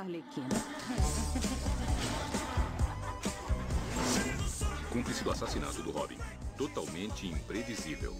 Arlequina. 0.00 0.48
Cúmplice 4.90 5.22
do 5.22 5.30
assassinato 5.30 5.82
do 5.82 5.90
Robin. 5.90 6.16
Totalmente 6.56 7.26
imprevisível. 7.26 8.16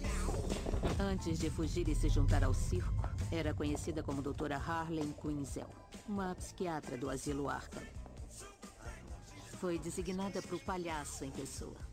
Antes 0.99 1.39
de 1.39 1.49
fugir 1.49 1.87
e 1.87 1.95
se 1.95 2.09
juntar 2.09 2.43
ao 2.43 2.53
circo, 2.53 2.93
era 3.31 3.53
conhecida 3.53 4.03
como 4.03 4.21
Doutora 4.21 4.57
Harley 4.57 5.13
Quinzel, 5.19 5.67
uma 6.07 6.35
psiquiatra 6.35 6.95
do 6.95 7.09
asilo 7.09 7.49
Arkham. 7.49 7.83
Foi 9.59 9.79
designada 9.79 10.41
para 10.41 10.55
o 10.55 10.59
palhaço 10.59 11.25
em 11.25 11.31
pessoa. 11.31 11.92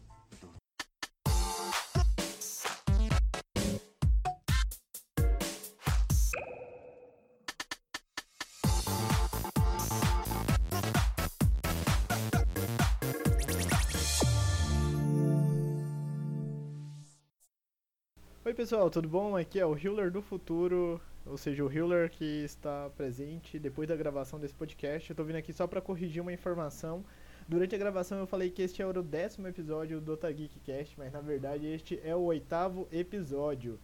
Pessoal, 18.61 18.91
tudo 18.91 19.09
bom? 19.09 19.35
Aqui 19.39 19.59
é 19.59 19.65
o 19.65 19.75
Hiller 19.75 20.11
do 20.11 20.21
futuro, 20.21 21.01
ou 21.25 21.39
seja, 21.39 21.65
o 21.65 21.73
Hiller 21.73 22.11
que 22.11 22.45
está 22.45 22.91
presente 22.91 23.59
depois 23.59 23.89
da 23.89 23.97
gravação 23.97 24.39
desse 24.39 24.53
podcast. 24.53 25.09
Eu 25.09 25.17
tô 25.17 25.25
vindo 25.25 25.37
aqui 25.37 25.51
só 25.51 25.67
para 25.67 25.81
corrigir 25.81 26.21
uma 26.21 26.31
informação. 26.31 27.03
Durante 27.49 27.75
a 27.75 27.79
gravação 27.79 28.19
eu 28.19 28.27
falei 28.27 28.51
que 28.51 28.61
este 28.61 28.83
era 28.83 29.01
o 29.01 29.03
décimo 29.03 29.49
episódio 29.49 29.99
do 29.99 30.13
Otageekcast, 30.13 30.95
mas 30.99 31.11
na 31.11 31.23
verdade 31.23 31.67
este 31.67 31.99
é 32.05 32.15
o 32.15 32.21
oitavo 32.21 32.87
episódio, 32.93 33.81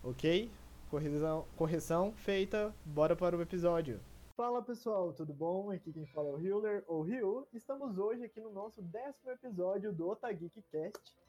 ok? 0.00 0.48
Correção, 0.88 1.44
correção 1.56 2.12
feita, 2.12 2.72
bora 2.84 3.16
para 3.16 3.36
o 3.36 3.42
episódio. 3.42 3.98
Fala 4.36 4.62
pessoal, 4.62 5.12
tudo 5.12 5.34
bom? 5.34 5.72
Aqui 5.72 5.92
quem 5.92 6.06
fala 6.06 6.28
é 6.28 6.32
o 6.34 6.40
Hiller, 6.40 6.84
ou 6.86 7.02
Ryu. 7.02 7.48
Estamos 7.52 7.98
hoje 7.98 8.22
aqui 8.22 8.40
no 8.40 8.52
nosso 8.52 8.80
décimo 8.80 9.32
episódio 9.32 9.92
do 9.92 10.08
Otageekcast. 10.08 11.19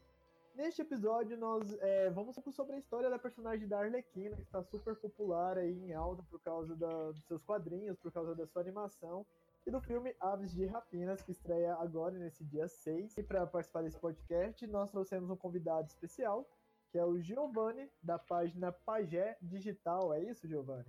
Neste 0.54 0.82
episódio, 0.82 1.38
nós 1.38 1.78
é, 1.80 2.10
vamos 2.10 2.36
falar 2.36 2.52
sobre 2.52 2.76
a 2.76 2.80
história 2.80 3.10
da 3.10 3.18
personagem 3.18 3.68
da 3.68 3.80
Arlequina, 3.80 4.36
que 4.36 4.42
está 4.42 4.62
super 4.62 4.96
popular 4.96 5.58
aí 5.58 5.86
em 5.86 5.94
alta 5.94 6.22
por 6.24 6.42
causa 6.42 6.76
da, 6.76 7.12
dos 7.12 7.24
seus 7.26 7.42
quadrinhos, 7.42 7.98
por 7.98 8.12
causa 8.12 8.36
da 8.36 8.46
sua 8.46 8.62
animação, 8.62 9.26
e 9.66 9.72
do 9.72 9.80
filme 9.80 10.14
Aves 10.20 10.52
de 10.52 10.66
Rapinas, 10.66 11.22
que 11.22 11.32
estreia 11.32 11.74
agora, 11.76 12.18
nesse 12.18 12.44
dia 12.44 12.68
6. 12.68 13.18
E 13.18 13.24
para 13.24 13.48
participar 13.48 13.84
desse 13.84 13.98
podcast, 13.98 14.68
nós 14.68 14.92
trouxemos 14.92 15.30
um 15.30 15.38
convidado 15.38 15.88
especial, 15.88 16.46
que 16.92 16.98
é 16.98 17.06
o 17.06 17.20
Giovanni, 17.20 17.90
da 18.04 18.20
página 18.20 18.74
Pagé 18.74 19.38
Digital. 19.42 20.14
É 20.14 20.22
isso, 20.22 20.48
Giovanni? 20.48 20.86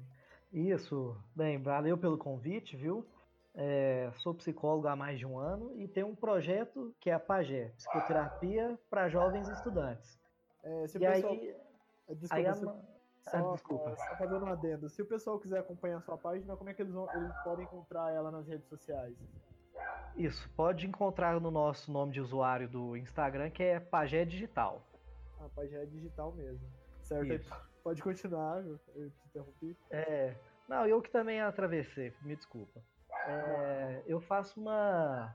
Isso. 0.52 1.16
Bem, 1.36 1.62
valeu 1.62 1.96
pelo 1.96 2.18
convite, 2.18 2.76
viu? 2.76 3.06
É, 3.54 4.10
sou 4.16 4.34
psicólogo 4.34 4.88
há 4.88 4.96
mais 4.96 5.18
de 5.18 5.26
um 5.26 5.38
ano 5.38 5.74
e 5.76 5.86
tenho 5.86 6.06
um 6.06 6.14
projeto 6.14 6.94
que 6.98 7.10
é 7.10 7.12
a 7.12 7.20
PAGÉ, 7.20 7.68
Psicoterapia 7.76 8.78
para 8.88 9.08
Jovens 9.08 9.48
Estudantes. 9.48 10.18
É, 10.62 10.86
se 10.86 10.96
o 10.96 11.02
e 11.02 11.06
pessoal... 11.06 11.32
aí, 11.32 11.56
Desculpa, 12.08 12.34
aí 12.34 12.46
a 12.46 12.54
se- 12.54 12.64
ma- 12.64 12.76
só, 13.20 13.36
ah, 13.36 13.52
desculpa. 13.52 13.96
só 13.96 14.16
fazendo 14.16 14.44
um 14.44 14.48
adendo. 14.48 14.88
Se 14.88 15.02
o 15.02 15.06
pessoal 15.06 15.38
quiser 15.38 15.60
acompanhar 15.60 15.98
a 15.98 16.00
sua 16.00 16.16
página, 16.16 16.56
como 16.56 16.70
é 16.70 16.74
que 16.74 16.82
eles, 16.82 16.92
vão, 16.92 17.08
eles 17.14 17.36
podem 17.44 17.64
encontrar 17.64 18.12
ela 18.12 18.30
nas 18.30 18.46
redes 18.48 18.66
sociais? 18.68 19.14
Isso, 20.16 20.50
pode 20.56 20.86
encontrar 20.86 21.40
no 21.40 21.50
nosso 21.50 21.90
nome 21.92 22.12
de 22.12 22.20
usuário 22.20 22.68
do 22.68 22.96
Instagram, 22.96 23.50
que 23.50 23.62
é 23.62 23.80
Pagé 23.80 24.24
Digital. 24.24 24.82
A 25.40 25.48
página 25.48 25.82
é 25.82 25.86
digital 25.86 26.32
mesmo. 26.32 26.66
Certo? 27.02 27.32
Isso. 27.32 27.54
Pode 27.82 28.02
continuar, 28.02 28.64
eu 28.64 28.78
eu 28.94 29.10
te 29.10 29.26
interrompi. 29.26 29.76
É, 29.90 30.34
não, 30.68 30.86
eu 30.86 31.00
que 31.02 31.10
também 31.10 31.40
atravessei, 31.40 32.12
me 32.22 32.36
desculpa. 32.36 32.80
É, 33.26 34.02
eu 34.06 34.20
faço 34.20 34.60
uma. 34.60 35.34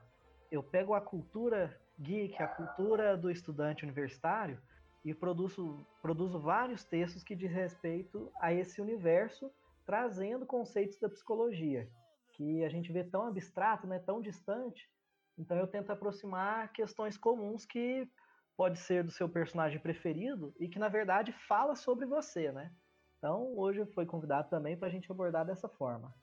Eu 0.50 0.62
pego 0.62 0.94
a 0.94 1.00
cultura 1.00 1.78
geek, 1.98 2.42
a 2.42 2.48
cultura 2.48 3.16
do 3.16 3.30
estudante 3.30 3.84
universitário 3.84 4.60
e 5.04 5.14
produzo, 5.14 5.86
produzo 6.00 6.38
vários 6.38 6.84
textos 6.84 7.22
que 7.22 7.34
diz 7.34 7.50
respeito 7.50 8.30
a 8.40 8.52
esse 8.52 8.80
universo, 8.80 9.50
trazendo 9.84 10.46
conceitos 10.46 10.98
da 10.98 11.08
psicologia, 11.08 11.88
que 12.32 12.64
a 12.64 12.68
gente 12.68 12.92
vê 12.92 13.04
tão 13.04 13.26
abstrato, 13.26 13.86
né, 13.86 13.98
tão 13.98 14.20
distante. 14.20 14.88
Então 15.36 15.56
eu 15.56 15.66
tento 15.66 15.90
aproximar 15.90 16.72
questões 16.72 17.16
comuns 17.16 17.64
que 17.64 18.08
pode 18.56 18.78
ser 18.78 19.04
do 19.04 19.10
seu 19.10 19.28
personagem 19.28 19.78
preferido 19.78 20.54
e 20.58 20.68
que 20.68 20.78
na 20.78 20.88
verdade 20.88 21.32
fala 21.32 21.76
sobre 21.76 22.06
você, 22.06 22.50
né? 22.50 22.72
Então, 23.18 23.52
hoje 23.56 23.84
foi 23.86 24.06
convidado 24.06 24.48
também 24.48 24.76
para 24.76 24.88
a 24.88 24.90
gente 24.90 25.10
abordar 25.10 25.44
dessa 25.44 25.68
forma. 25.68 26.14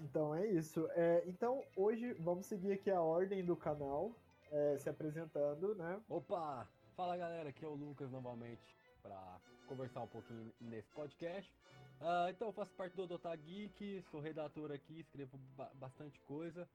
Então 0.00 0.34
é 0.34 0.46
isso. 0.46 0.88
É, 0.92 1.22
então 1.26 1.62
hoje 1.76 2.12
vamos 2.14 2.46
seguir 2.46 2.72
aqui 2.72 2.90
a 2.90 3.00
ordem 3.00 3.44
do 3.44 3.56
canal, 3.56 4.12
é, 4.50 4.78
se 4.78 4.88
apresentando, 4.88 5.74
né? 5.74 6.00
Opa! 6.08 6.66
Fala 6.96 7.16
galera, 7.16 7.48
aqui 7.50 7.64
é 7.64 7.68
o 7.68 7.74
Lucas 7.74 8.10
novamente 8.10 8.76
para 9.02 9.40
conversar 9.66 10.02
um 10.02 10.06
pouquinho 10.08 10.52
nesse 10.60 10.90
podcast. 10.90 11.54
Ah, 12.00 12.28
então, 12.30 12.48
eu 12.48 12.52
faço 12.52 12.72
parte 12.74 12.96
do 12.96 13.06
Dota 13.06 13.34
Geek, 13.36 14.02
sou 14.10 14.20
redator 14.20 14.72
aqui, 14.72 15.00
escrevo 15.00 15.36
ba- 15.56 15.70
bastante 15.74 16.18
coisa. 16.20 16.66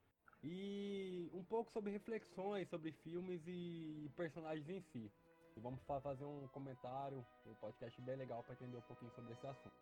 E 0.43 1.29
um 1.33 1.43
pouco 1.43 1.71
sobre 1.71 1.91
reflexões 1.91 2.69
sobre 2.69 2.91
filmes 2.91 3.41
e 3.47 4.09
personagens 4.15 4.69
em 4.69 4.79
si. 4.81 5.11
E 5.55 5.59
vamos 5.59 5.81
fa- 5.83 5.99
fazer 6.01 6.25
um 6.25 6.47
comentário, 6.49 7.25
um 7.45 7.53
podcast 7.55 7.99
bem 8.01 8.15
legal 8.15 8.43
para 8.43 8.53
entender 8.53 8.77
um 8.77 8.81
pouquinho 8.81 9.11
sobre 9.11 9.33
esse 9.33 9.47
assunto. 9.47 9.73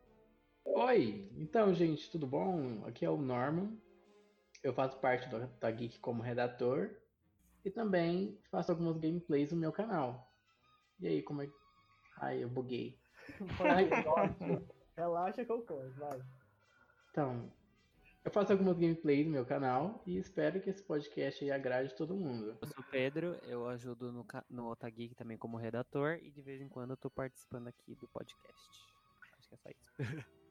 Oi, 0.65 1.29
então 1.35 1.73
gente, 1.73 2.09
tudo 2.09 2.25
bom? 2.25 2.85
Aqui 2.85 3.05
é 3.05 3.09
o 3.09 3.17
Norman. 3.17 3.77
Eu 4.63 4.73
faço 4.73 4.97
parte 4.99 5.27
do 5.29 5.45
da 5.59 5.69
Geek 5.69 5.99
como 5.99 6.23
redator 6.23 6.89
e 7.65 7.69
também 7.69 8.39
faço 8.49 8.71
algumas 8.71 8.97
gameplays 8.97 9.51
no 9.51 9.57
meu 9.57 9.71
canal. 9.71 10.31
E 10.99 11.07
aí, 11.07 11.21
como 11.21 11.41
é 11.41 11.47
que. 11.47 11.53
Ai, 12.17 12.43
eu 12.43 12.49
buguei. 12.49 12.97
Ai, 13.59 13.89
Relaxa 14.95 15.43
que 15.43 15.51
eu 15.51 15.61
canso, 15.63 15.99
vai. 15.99 16.21
então, 17.11 17.51
eu 18.23 18.31
faço 18.31 18.51
algumas 18.51 18.77
gameplays 18.77 19.25
no 19.25 19.31
meu 19.31 19.45
canal 19.45 20.01
e 20.05 20.17
espero 20.17 20.61
que 20.61 20.69
esse 20.69 20.83
podcast 20.83 21.43
aí 21.43 21.51
agrade 21.51 21.95
todo 21.95 22.15
mundo. 22.15 22.57
Eu 22.61 22.67
sou 22.67 22.79
o 22.83 22.89
Pedro, 22.89 23.37
eu 23.43 23.67
ajudo 23.67 24.11
no, 24.11 24.25
no 24.49 24.69
Otageek 24.69 25.15
também 25.15 25.37
como 25.37 25.57
redator 25.57 26.19
e 26.21 26.31
de 26.31 26.41
vez 26.41 26.61
em 26.61 26.69
quando 26.69 26.91
eu 26.91 26.97
tô 26.97 27.09
participando 27.09 27.67
aqui 27.67 27.95
do 27.95 28.07
podcast. 28.07 28.69
Acho 29.39 29.49
que 29.49 29.55
é 29.55 29.57
só 29.57 29.69
isso. 29.69 30.33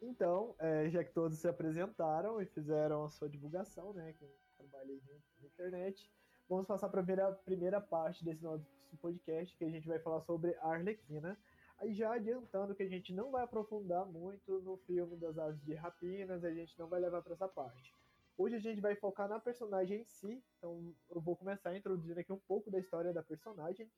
Então, 0.00 0.54
é, 0.58 0.88
já 0.90 1.04
que 1.04 1.12
todos 1.12 1.38
se 1.38 1.48
apresentaram 1.48 2.40
e 2.42 2.46
fizeram 2.46 3.04
a 3.04 3.08
sua 3.08 3.28
divulgação, 3.28 3.92
né? 3.92 4.12
Que 4.14 4.28
trabalhei 4.56 5.00
na- 5.06 5.14
na 5.40 5.46
internet, 5.46 6.10
vamos 6.48 6.66
passar 6.66 6.88
para 6.88 7.00
a 7.00 7.04
primeira, 7.04 7.32
primeira 7.32 7.80
parte 7.80 8.24
desse 8.24 8.42
nosso 8.42 8.66
podcast, 9.00 9.56
que 9.56 9.64
a 9.64 9.70
gente 9.70 9.86
vai 9.86 9.98
falar 10.00 10.20
sobre 10.20 10.54
a 10.56 10.72
Arlequina. 10.72 11.38
Aí 11.78 11.94
já 11.94 12.14
adiantando 12.14 12.74
que 12.74 12.82
a 12.82 12.88
gente 12.88 13.12
não 13.12 13.30
vai 13.30 13.42
aprofundar 13.42 14.04
muito 14.06 14.60
no 14.60 14.76
filme 14.78 15.16
das 15.16 15.38
aves 15.38 15.62
de 15.64 15.74
rapinas, 15.74 16.44
a 16.44 16.52
gente 16.52 16.78
não 16.78 16.88
vai 16.88 17.00
levar 17.00 17.22
para 17.22 17.32
essa 17.34 17.48
parte. 17.48 17.94
Hoje 18.36 18.56
a 18.56 18.60
gente 18.60 18.80
vai 18.80 18.94
focar 18.96 19.28
na 19.28 19.38
personagem 19.38 20.00
em 20.00 20.04
si, 20.04 20.42
então 20.58 20.94
eu 21.10 21.20
vou 21.20 21.36
começar 21.36 21.76
introduzindo 21.76 22.18
aqui 22.18 22.32
um 22.32 22.38
pouco 22.38 22.70
da 22.70 22.78
história 22.78 23.12
da 23.12 23.22
personagem. 23.22 23.90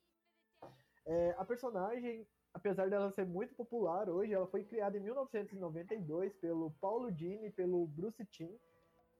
É, 1.05 1.31
a 1.37 1.45
personagem 1.45 2.27
apesar 2.55 2.89
dela 2.89 3.11
ser 3.11 3.25
muito 3.25 3.53
popular 3.53 4.09
hoje, 4.09 4.33
ela 4.33 4.47
foi 4.47 4.63
criada 4.63 4.97
em 4.97 5.01
1992 5.01 6.33
pelo 6.35 6.71
Paulo 6.79 7.11
Dini 7.11 7.47
e 7.47 7.51
pelo 7.51 7.85
Bruce 7.85 8.25
Timm. 8.27 8.55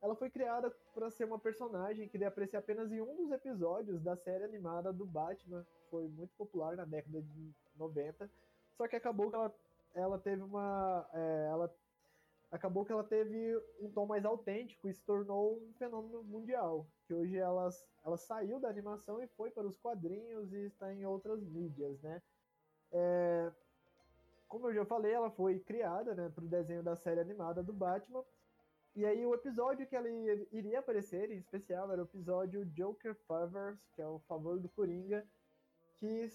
Ela 0.01 0.15
foi 0.15 0.29
criada 0.29 0.71
para 0.93 1.11
ser 1.11 1.25
uma 1.25 1.37
personagem 1.37 2.07
que 2.07 2.17
deve 2.17 2.29
aparecer 2.29 2.55
apenas 2.55 2.91
em 2.91 3.01
um 3.01 3.13
dos 3.15 3.31
episódios 3.31 4.01
da 4.01 4.15
série 4.15 4.45
animada 4.45 4.93
do 4.93 5.05
Batman, 5.05 5.65
foi 5.91 6.07
muito 6.07 6.33
popular 6.37 6.77
na 6.77 6.85
década 6.85 7.21
de 7.21 7.53
90. 7.75 8.29
Só 8.77 8.87
que 8.87 8.95
acabou 8.95 9.29
que 9.29 9.35
ela, 9.35 9.53
ela 9.93 10.17
teve 10.17 10.41
uma, 10.41 11.05
é, 11.13 11.47
ela 11.51 11.75
acabou 12.51 12.85
que 12.85 12.91
ela 12.91 13.03
teve 13.03 13.61
um 13.81 13.91
tom 13.91 14.05
mais 14.05 14.23
autêntico 14.23 14.87
e 14.87 14.93
se 14.93 15.03
tornou 15.03 15.57
um 15.57 15.73
fenômeno 15.73 16.23
mundial. 16.23 16.87
Que 17.05 17.13
hoje 17.13 17.35
ela, 17.35 17.69
ela 18.05 18.17
saiu 18.17 18.61
da 18.61 18.69
animação 18.69 19.21
e 19.21 19.27
foi 19.27 19.51
para 19.51 19.67
os 19.67 19.77
quadrinhos 19.77 20.53
e 20.53 20.67
está 20.67 20.93
em 20.93 21.05
outras 21.05 21.43
mídias, 21.43 21.99
né? 22.01 22.21
É, 22.91 23.51
como 24.47 24.69
eu 24.69 24.73
já 24.73 24.85
falei, 24.85 25.11
ela 25.11 25.29
foi 25.29 25.59
criada 25.59 26.13
né, 26.15 26.29
para 26.33 26.43
o 26.43 26.47
desenho 26.47 26.83
da 26.83 26.95
série 26.95 27.19
animada 27.19 27.61
do 27.61 27.73
Batman. 27.73 28.23
E 28.95 29.05
aí 29.05 29.25
o 29.25 29.33
episódio 29.33 29.85
que 29.85 29.95
ela 29.95 30.07
iria 30.51 30.79
aparecer, 30.79 31.29
em 31.29 31.37
especial, 31.37 31.91
era 31.91 32.01
o 32.01 32.05
episódio 32.05 32.65
Joker 32.67 33.13
Favors, 33.27 33.77
que 33.93 34.01
é 34.01 34.07
o 34.07 34.19
favor 34.19 34.57
do 34.57 34.69
Coringa, 34.69 35.27
que 35.97 36.29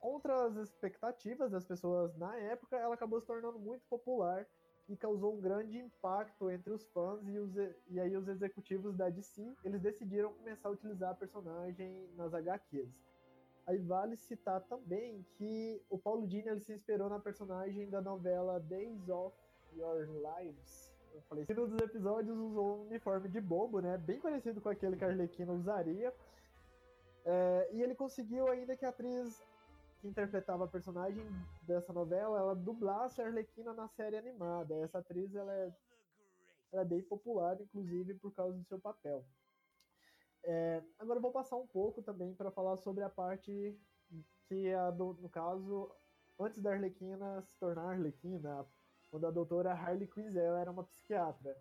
contra 0.00 0.46
as 0.46 0.56
expectativas 0.56 1.52
das 1.52 1.64
pessoas 1.64 2.16
na 2.16 2.36
época, 2.36 2.76
ela 2.76 2.94
acabou 2.94 3.20
se 3.20 3.26
tornando 3.26 3.58
muito 3.60 3.84
popular 3.88 4.44
e 4.88 4.96
causou 4.96 5.36
um 5.36 5.40
grande 5.40 5.78
impacto 5.78 6.50
entre 6.50 6.72
os 6.72 6.84
fãs 6.88 7.24
e, 7.28 7.38
os, 7.38 7.54
e 7.88 8.00
aí 8.00 8.16
os 8.16 8.26
executivos 8.26 8.96
da 8.96 9.08
DC, 9.08 9.54
eles 9.62 9.80
decidiram 9.80 10.32
começar 10.32 10.68
a 10.68 10.72
utilizar 10.72 11.10
a 11.12 11.14
personagem 11.14 12.08
nas 12.16 12.34
HQs. 12.34 12.88
Aí 13.70 13.78
vale 13.78 14.16
citar 14.16 14.60
também 14.62 15.24
que 15.36 15.80
o 15.88 15.96
Paulo 15.96 16.26
Dini 16.26 16.48
ele 16.48 16.58
se 16.58 16.72
inspirou 16.72 17.08
na 17.08 17.20
personagem 17.20 17.88
da 17.88 18.00
novela 18.00 18.58
Days 18.58 19.08
of 19.08 19.36
Your 19.76 20.08
Lives, 20.08 20.92
eu 21.14 21.22
falei, 21.22 21.46
que 21.46 21.52
um 21.52 21.68
dos 21.68 21.80
episódios 21.80 22.36
usou 22.36 22.78
um 22.78 22.86
uniforme 22.88 23.28
de 23.28 23.40
bobo, 23.40 23.78
né? 23.78 23.96
Bem 23.96 24.20
parecido 24.20 24.60
com 24.60 24.68
aquele 24.68 24.96
que 24.96 25.04
a 25.04 25.08
Arlequina 25.08 25.52
usaria. 25.52 26.12
É, 27.24 27.68
e 27.72 27.80
ele 27.80 27.94
conseguiu 27.94 28.48
ainda 28.48 28.76
que 28.76 28.84
a 28.84 28.88
atriz 28.88 29.40
que 30.00 30.08
interpretava 30.08 30.64
a 30.64 30.68
personagem 30.68 31.24
dessa 31.62 31.92
novela, 31.92 32.40
ela 32.40 32.56
dublasse 32.56 33.22
a 33.22 33.26
Arlequina 33.26 33.72
na 33.72 33.86
série 33.86 34.16
animada. 34.16 34.74
Essa 34.82 34.98
atriz, 34.98 35.32
ela 35.32 35.54
é, 35.54 35.72
ela 36.72 36.82
é 36.82 36.84
bem 36.84 37.02
popular, 37.02 37.60
inclusive, 37.60 38.14
por 38.14 38.32
causa 38.34 38.58
do 38.58 38.64
seu 38.64 38.80
papel. 38.80 39.24
É, 40.44 40.82
agora 40.98 41.18
eu 41.18 41.22
vou 41.22 41.32
passar 41.32 41.56
um 41.56 41.66
pouco 41.66 42.02
também 42.02 42.34
para 42.34 42.50
falar 42.50 42.76
sobre 42.76 43.04
a 43.04 43.10
parte 43.10 43.78
que, 44.48 44.66
é 44.66 44.92
do, 44.92 45.14
no 45.14 45.28
caso, 45.28 45.90
antes 46.38 46.60
da 46.62 46.72
Arlequina 46.72 47.42
se 47.42 47.54
tornar 47.58 47.90
Arlequina, 47.90 48.66
quando 49.10 49.26
a 49.26 49.30
doutora 49.30 49.72
Harley 49.72 50.08
Quinzel 50.08 50.56
era 50.56 50.70
uma 50.70 50.84
psiquiatra. 50.84 51.56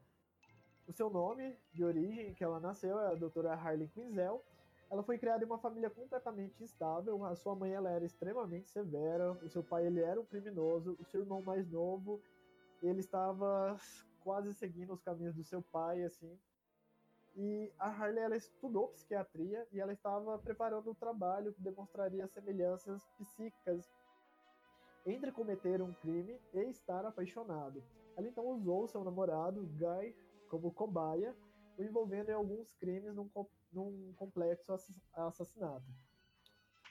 O 0.88 0.94
seu 0.94 1.10
nome 1.10 1.56
de 1.74 1.84
origem 1.84 2.34
que 2.34 2.44
ela 2.44 2.60
nasceu 2.60 3.00
é 3.00 3.08
a 3.08 3.16
doutora 3.16 3.54
Harley 3.54 3.88
Quinzel. 3.90 4.44
Ela 4.90 5.04
foi 5.04 5.20
criada 5.20 5.44
em 5.44 5.48
uma 5.48 5.60
família 5.60 5.90
completamente 5.90 6.64
instável. 6.64 7.24
A 7.26 7.36
sua 7.36 7.56
mãe 7.56 7.72
ela 7.74 7.92
era 7.92 8.06
extremamente 8.06 8.70
severa. 8.70 9.34
O 9.34 9.50
seu 9.50 9.64
pai 9.64 9.86
ele 9.86 10.02
era 10.02 10.20
um 10.20 10.26
criminoso. 10.26 10.96
O 11.00 11.06
seu 11.06 11.22
irmão 11.22 11.42
mais 11.44 11.70
novo 11.70 12.20
ele 12.82 13.02
estava 13.02 13.78
quase 14.24 14.54
seguindo 14.54 14.94
os 14.94 15.02
caminhos 15.02 15.36
do 15.36 15.44
seu 15.44 15.62
pai, 15.62 16.04
assim. 16.04 16.40
E 17.42 17.72
a 17.80 17.88
Harley 17.88 18.22
ela 18.22 18.36
estudou 18.36 18.90
psiquiatria 18.90 19.66
e 19.72 19.80
ela 19.80 19.94
estava 19.94 20.38
preparando 20.40 20.92
um 20.92 20.94
trabalho 20.94 21.54
que 21.54 21.62
demonstraria 21.62 22.28
semelhanças 22.28 23.02
psíquicas 23.18 23.90
entre 25.06 25.32
cometer 25.32 25.82
um 25.82 25.94
crime 25.94 26.38
e 26.54 26.60
estar 26.70 27.06
apaixonado. 27.06 27.82
Ela 28.18 28.28
então 28.28 28.46
usou 28.50 28.90
seu 28.90 29.06
namorado, 29.06 29.66
Guy, 29.78 30.14
como 30.50 30.74
cobaia, 30.74 31.34
o 31.78 31.84
envolvendo 31.84 32.30
em 32.30 32.34
alguns 32.34 32.74
crimes 32.74 33.16
num, 33.16 33.30
num 33.72 34.14
complexo 34.18 34.74
assassinato. 35.14 35.90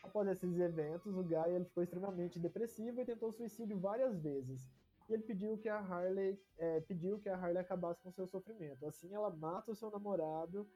Após 0.02 0.26
esses 0.28 0.58
eventos, 0.58 1.14
o 1.14 1.22
Guy 1.22 1.50
ele 1.50 1.66
ficou 1.66 1.82
extremamente 1.82 2.38
depressivo 2.38 3.02
e 3.02 3.04
tentou 3.04 3.30
suicídio 3.32 3.78
várias 3.78 4.18
vezes. 4.18 4.66
E 5.08 5.14
ele 5.14 5.22
pediu 5.22 5.56
que 5.56 5.68
a 5.68 5.78
Harley 5.78 6.38
é, 6.58 6.80
pediu 6.80 7.18
que 7.18 7.28
a 7.28 7.36
Harley 7.36 7.58
acabasse 7.58 8.02
com 8.02 8.12
seu 8.12 8.26
sofrimento. 8.26 8.84
Assim, 8.86 9.14
ela 9.14 9.30
mata 9.30 9.72
o 9.72 9.74
seu 9.74 9.90
namorado 9.90 10.68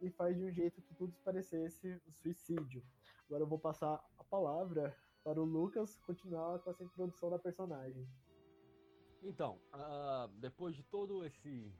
e 0.00 0.10
faz 0.10 0.36
de 0.36 0.44
um 0.44 0.50
jeito 0.50 0.80
que 0.82 0.94
tudo 0.94 1.14
parecesse 1.24 2.00
um 2.06 2.12
suicídio. 2.12 2.82
Agora 3.26 3.42
eu 3.42 3.46
vou 3.46 3.58
passar 3.58 4.02
a 4.18 4.24
palavra 4.24 4.96
para 5.22 5.40
o 5.40 5.44
Lucas 5.44 5.98
continuar 6.06 6.58
com 6.60 6.70
essa 6.70 6.84
introdução 6.84 7.28
da 7.28 7.38
personagem. 7.38 8.08
Então, 9.22 9.58
uh, 9.74 10.28
depois 10.38 10.74
de 10.76 10.82
todo 10.84 11.24
esse 11.24 11.74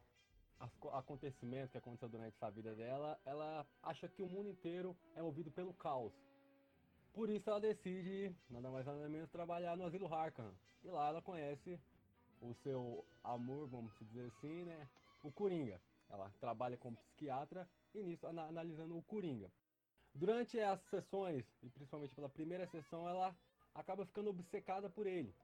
acontecimento 0.93 1.71
que 1.71 1.79
aconteceu 1.79 2.09
durante 2.09 2.35
essa 2.35 2.51
vida 2.51 2.75
dela, 2.75 3.19
ela 3.25 3.67
acha 3.83 4.09
que 4.09 4.23
o 4.23 4.29
mundo 4.29 4.49
inteiro 4.49 4.97
é 5.15 5.23
movido 5.23 5.51
pelo 5.51 5.73
caos. 5.75 6.15
Por 7.17 7.31
isso 7.31 7.49
ela 7.49 7.59
decide, 7.59 8.31
nada 8.51 8.71
mais 8.71 8.85
nada 8.85 9.09
menos, 9.09 9.31
trabalhar 9.31 9.75
no 9.75 9.87
Asilo 9.87 10.13
Harkan. 10.13 10.53
E 10.85 10.91
lá 10.91 11.09
ela 11.09 11.23
conhece 11.23 11.81
o 12.43 12.53
seu 12.57 13.07
amor, 13.25 13.67
vamos 13.69 13.91
dizer 14.03 14.27
assim, 14.27 14.65
né? 14.65 14.87
O 15.23 15.33
Coringa. 15.33 15.81
Ela 16.11 16.31
trabalha 16.39 16.77
como 16.77 16.99
psiquiatra 16.99 17.67
e 17.95 18.03
nisso 18.03 18.27
analisando 18.27 18.99
o 18.99 19.03
Coringa. 19.03 19.51
Durante 20.15 20.61
as 20.61 20.79
sessões, 20.91 21.43
e 21.63 21.71
principalmente 21.71 22.15
pela 22.15 22.29
primeira 22.29 22.67
sessão, 22.67 23.09
ela 23.09 23.35
acaba 23.75 24.05
ficando 24.05 24.29
obcecada 24.29 24.91
por 24.91 25.07
ele. 25.07 25.35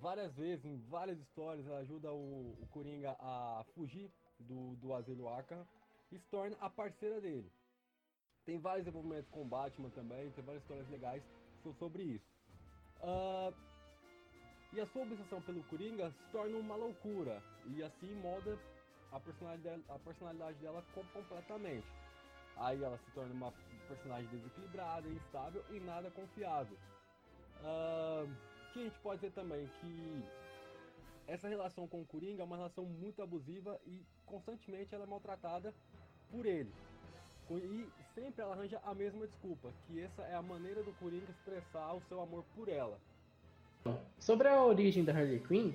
Várias 0.00 0.32
vezes, 0.34 0.64
em 0.64 0.78
várias 0.88 1.18
histórias, 1.18 1.66
ela 1.66 1.80
ajuda 1.80 2.12
o, 2.12 2.56
o 2.62 2.68
Coringa 2.70 3.16
a 3.18 3.64
fugir 3.74 4.08
do, 4.38 4.76
do 4.76 4.94
asilo 4.94 5.28
Arkham 5.28 5.66
e 6.12 6.18
se 6.20 6.24
torna 6.30 6.56
a 6.60 6.70
parceira 6.70 7.20
dele. 7.20 7.50
Tem 8.44 8.58
vários 8.58 8.86
envolvimentos 8.86 9.30
com 9.30 9.46
Batman 9.46 9.90
também, 9.90 10.30
tem 10.30 10.44
várias 10.44 10.62
histórias 10.62 10.88
legais 10.90 11.22
sobre 11.78 12.02
isso. 12.02 12.32
Uh, 13.00 13.54
e 14.72 14.80
a 14.80 14.86
sua 14.86 15.02
obsessão 15.02 15.40
pelo 15.42 15.62
Coringa 15.64 16.10
se 16.10 16.32
torna 16.32 16.56
uma 16.56 16.74
loucura, 16.74 17.42
e 17.66 17.82
assim 17.82 18.14
molda 18.16 18.58
a 19.12 19.20
personalidade, 19.20 19.84
a 19.88 19.98
personalidade 19.98 20.58
dela 20.58 20.84
completamente. 21.12 21.86
Aí 22.56 22.82
ela 22.82 22.98
se 22.98 23.10
torna 23.12 23.32
uma 23.32 23.52
personagem 23.86 24.28
desequilibrada, 24.30 25.08
instável 25.08 25.64
e 25.70 25.78
nada 25.80 26.10
confiável. 26.10 26.76
Uh, 27.60 28.28
que 28.72 28.80
a 28.80 28.82
gente 28.84 28.98
pode 29.00 29.20
dizer 29.20 29.32
também 29.32 29.68
que 29.80 30.24
essa 31.26 31.48
relação 31.48 31.86
com 31.86 32.00
o 32.00 32.06
Coringa 32.06 32.42
é 32.42 32.44
uma 32.44 32.56
relação 32.56 32.84
muito 32.84 33.22
abusiva 33.22 33.78
e 33.86 34.04
constantemente 34.26 34.94
ela 34.94 35.04
é 35.04 35.06
maltratada 35.06 35.74
por 36.30 36.46
ele. 36.46 36.72
E 37.58 37.88
sempre 38.14 38.42
ela 38.42 38.52
arranja 38.54 38.80
a 38.84 38.94
mesma 38.94 39.26
desculpa, 39.26 39.70
que 39.86 40.00
essa 40.00 40.22
é 40.22 40.34
a 40.34 40.42
maneira 40.42 40.82
do 40.82 40.92
Coringa 40.94 41.30
expressar 41.30 41.94
o 41.94 42.02
seu 42.02 42.20
amor 42.20 42.44
por 42.54 42.68
ela. 42.68 42.98
Sobre 44.18 44.48
a 44.48 44.64
origem 44.64 45.04
da 45.04 45.12
Harley 45.12 45.40
Quinn, 45.40 45.72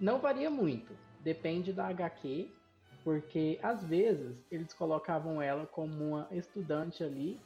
não 0.00 0.18
varia 0.18 0.50
muito. 0.50 0.92
Depende 1.20 1.72
da 1.72 1.88
HQ 1.88 2.50
porque 3.04 3.58
às 3.62 3.84
vezes 3.84 4.36
eles 4.50 4.72
colocavam 4.72 5.40
ela 5.40 5.66
como 5.66 6.10
uma 6.10 6.28
estudante 6.30 7.02
ali 7.02 7.40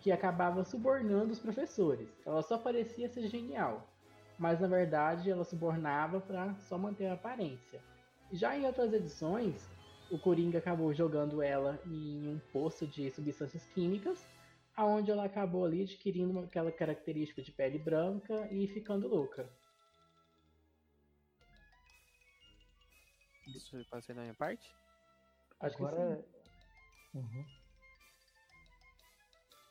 que 0.00 0.12
acabava 0.12 0.64
subornando 0.64 1.32
os 1.32 1.38
professores. 1.38 2.08
Ela 2.26 2.42
só 2.42 2.58
parecia 2.58 3.08
ser 3.08 3.26
genial, 3.28 3.86
mas 4.38 4.60
na 4.60 4.68
verdade 4.68 5.30
ela 5.30 5.44
subornava 5.44 6.20
para 6.20 6.54
só 6.56 6.78
manter 6.78 7.06
a 7.06 7.14
aparência. 7.14 7.80
Já 8.32 8.56
em 8.56 8.66
outras 8.66 8.92
edições, 8.92 9.68
o 10.10 10.18
Coringa 10.18 10.58
acabou 10.58 10.92
jogando 10.94 11.42
ela 11.42 11.80
em 11.86 12.28
um 12.28 12.38
poço 12.52 12.86
de 12.86 13.10
substâncias 13.10 13.66
químicas, 13.68 14.26
aonde 14.76 15.10
ela 15.10 15.24
acabou 15.24 15.64
ali 15.64 15.82
adquirindo 15.82 16.38
aquela 16.40 16.72
característica 16.72 17.42
de 17.42 17.52
pele 17.52 17.78
branca 17.78 18.48
e 18.50 18.66
ficando 18.68 19.08
louca. 19.08 19.48
Isso 23.46 23.82
ser 24.02 24.14
da 24.14 24.22
minha 24.22 24.34
parte? 24.34 24.74
Acho 25.60 25.76
agora. 25.76 26.24
Uhum. 27.14 27.44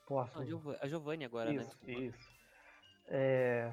Posso. 0.07 0.39
A 0.81 0.87
Giovanni 0.87 1.25
agora, 1.25 1.53
isso, 1.53 1.77
né? 1.83 1.93
Isso. 1.93 2.29
É... 3.07 3.71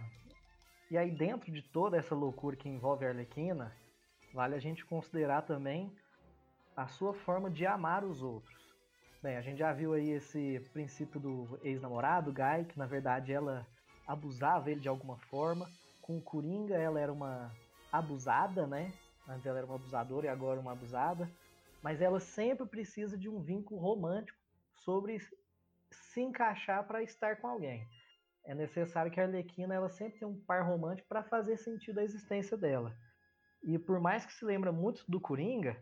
E 0.90 0.98
aí, 0.98 1.10
dentro 1.10 1.50
de 1.50 1.62
toda 1.62 1.96
essa 1.96 2.14
loucura 2.14 2.56
que 2.56 2.68
envolve 2.68 3.04
a 3.04 3.08
Arlequina, 3.08 3.74
vale 4.32 4.54
a 4.54 4.58
gente 4.58 4.84
considerar 4.84 5.42
também 5.42 5.96
a 6.76 6.86
sua 6.86 7.14
forma 7.14 7.50
de 7.50 7.66
amar 7.66 8.04
os 8.04 8.22
outros. 8.22 8.54
Bem, 9.22 9.36
a 9.36 9.42
gente 9.42 9.58
já 9.58 9.72
viu 9.72 9.94
aí 9.94 10.10
esse 10.10 10.60
princípio 10.72 11.18
do 11.18 11.58
ex-namorado, 11.62 12.32
Guy, 12.32 12.66
que 12.68 12.78
na 12.78 12.86
verdade 12.86 13.32
ela 13.32 13.66
abusava 14.06 14.70
ele 14.70 14.80
de 14.80 14.88
alguma 14.88 15.16
forma. 15.16 15.66
Com 16.02 16.18
o 16.18 16.22
Coringa, 16.22 16.76
ela 16.76 17.00
era 17.00 17.12
uma 17.12 17.50
abusada, 17.90 18.66
né? 18.66 18.92
Antes 19.26 19.46
ela 19.46 19.58
era 19.58 19.66
uma 19.66 19.76
abusadora 19.76 20.26
e 20.26 20.28
agora 20.28 20.60
uma 20.60 20.72
abusada 20.72 21.30
mas 21.84 22.00
ela 22.00 22.18
sempre 22.18 22.66
precisa 22.66 23.14
de 23.14 23.28
um 23.28 23.42
vínculo 23.42 23.78
romântico 23.78 24.38
sobre 24.72 25.18
se 25.90 26.22
encaixar 26.22 26.86
para 26.86 27.02
estar 27.02 27.36
com 27.36 27.46
alguém. 27.46 27.86
É 28.46 28.54
necessário 28.54 29.12
que 29.12 29.20
a 29.20 29.24
Arlequina 29.24 29.74
ela 29.74 29.90
sempre 29.90 30.18
tenha 30.18 30.30
um 30.30 30.40
par 30.46 30.64
romântico 30.64 31.06
para 31.06 31.22
fazer 31.22 31.58
sentido 31.58 32.00
a 32.00 32.02
existência 32.02 32.56
dela. 32.56 32.96
E 33.62 33.78
por 33.78 34.00
mais 34.00 34.24
que 34.24 34.32
se 34.32 34.46
lembra 34.46 34.72
muito 34.72 35.04
do 35.06 35.20
Coringa, 35.20 35.76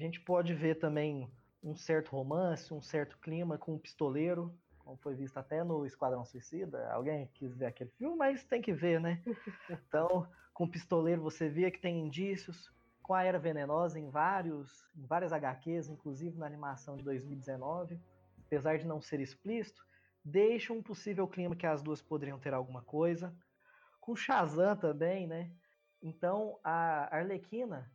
a 0.00 0.02
gente 0.02 0.18
pode 0.20 0.54
ver 0.54 0.76
também 0.76 1.30
um 1.62 1.76
certo 1.76 2.16
romance, 2.16 2.72
um 2.72 2.80
certo 2.80 3.18
clima 3.18 3.58
com 3.58 3.72
o 3.72 3.74
um 3.74 3.78
pistoleiro, 3.78 4.58
como 4.78 4.96
foi 4.96 5.14
visto 5.14 5.36
até 5.36 5.62
no 5.62 5.84
Esquadrão 5.84 6.24
Suicida. 6.24 6.90
Alguém 6.90 7.28
quis 7.34 7.54
ver 7.54 7.66
aquele 7.66 7.90
filme, 7.90 8.16
mas 8.16 8.42
tem 8.42 8.62
que 8.62 8.72
ver, 8.72 8.98
né? 8.98 9.22
Então, 9.86 10.26
com 10.54 10.64
o 10.64 10.70
pistoleiro 10.70 11.20
você 11.20 11.50
vê 11.50 11.70
que 11.70 11.78
tem 11.78 12.00
indícios, 12.00 12.72
com 13.02 13.12
a 13.12 13.22
Era 13.22 13.38
Venenosa 13.38 13.98
em, 13.98 14.08
vários, 14.08 14.88
em 14.96 15.04
várias 15.04 15.34
HQs, 15.34 15.90
inclusive 15.90 16.38
na 16.38 16.46
animação 16.46 16.96
de 16.96 17.04
2019, 17.04 18.00
apesar 18.46 18.78
de 18.78 18.86
não 18.86 19.02
ser 19.02 19.20
explícito, 19.20 19.84
deixa 20.24 20.72
um 20.72 20.82
possível 20.82 21.28
clima 21.28 21.54
que 21.54 21.66
as 21.66 21.82
duas 21.82 22.00
poderiam 22.00 22.38
ter 22.38 22.54
alguma 22.54 22.80
coisa. 22.82 23.36
Com 24.00 24.16
Shazam 24.16 24.76
também, 24.76 25.26
né? 25.26 25.50
Então 26.02 26.58
a 26.64 27.14
Arlequina, 27.14 27.90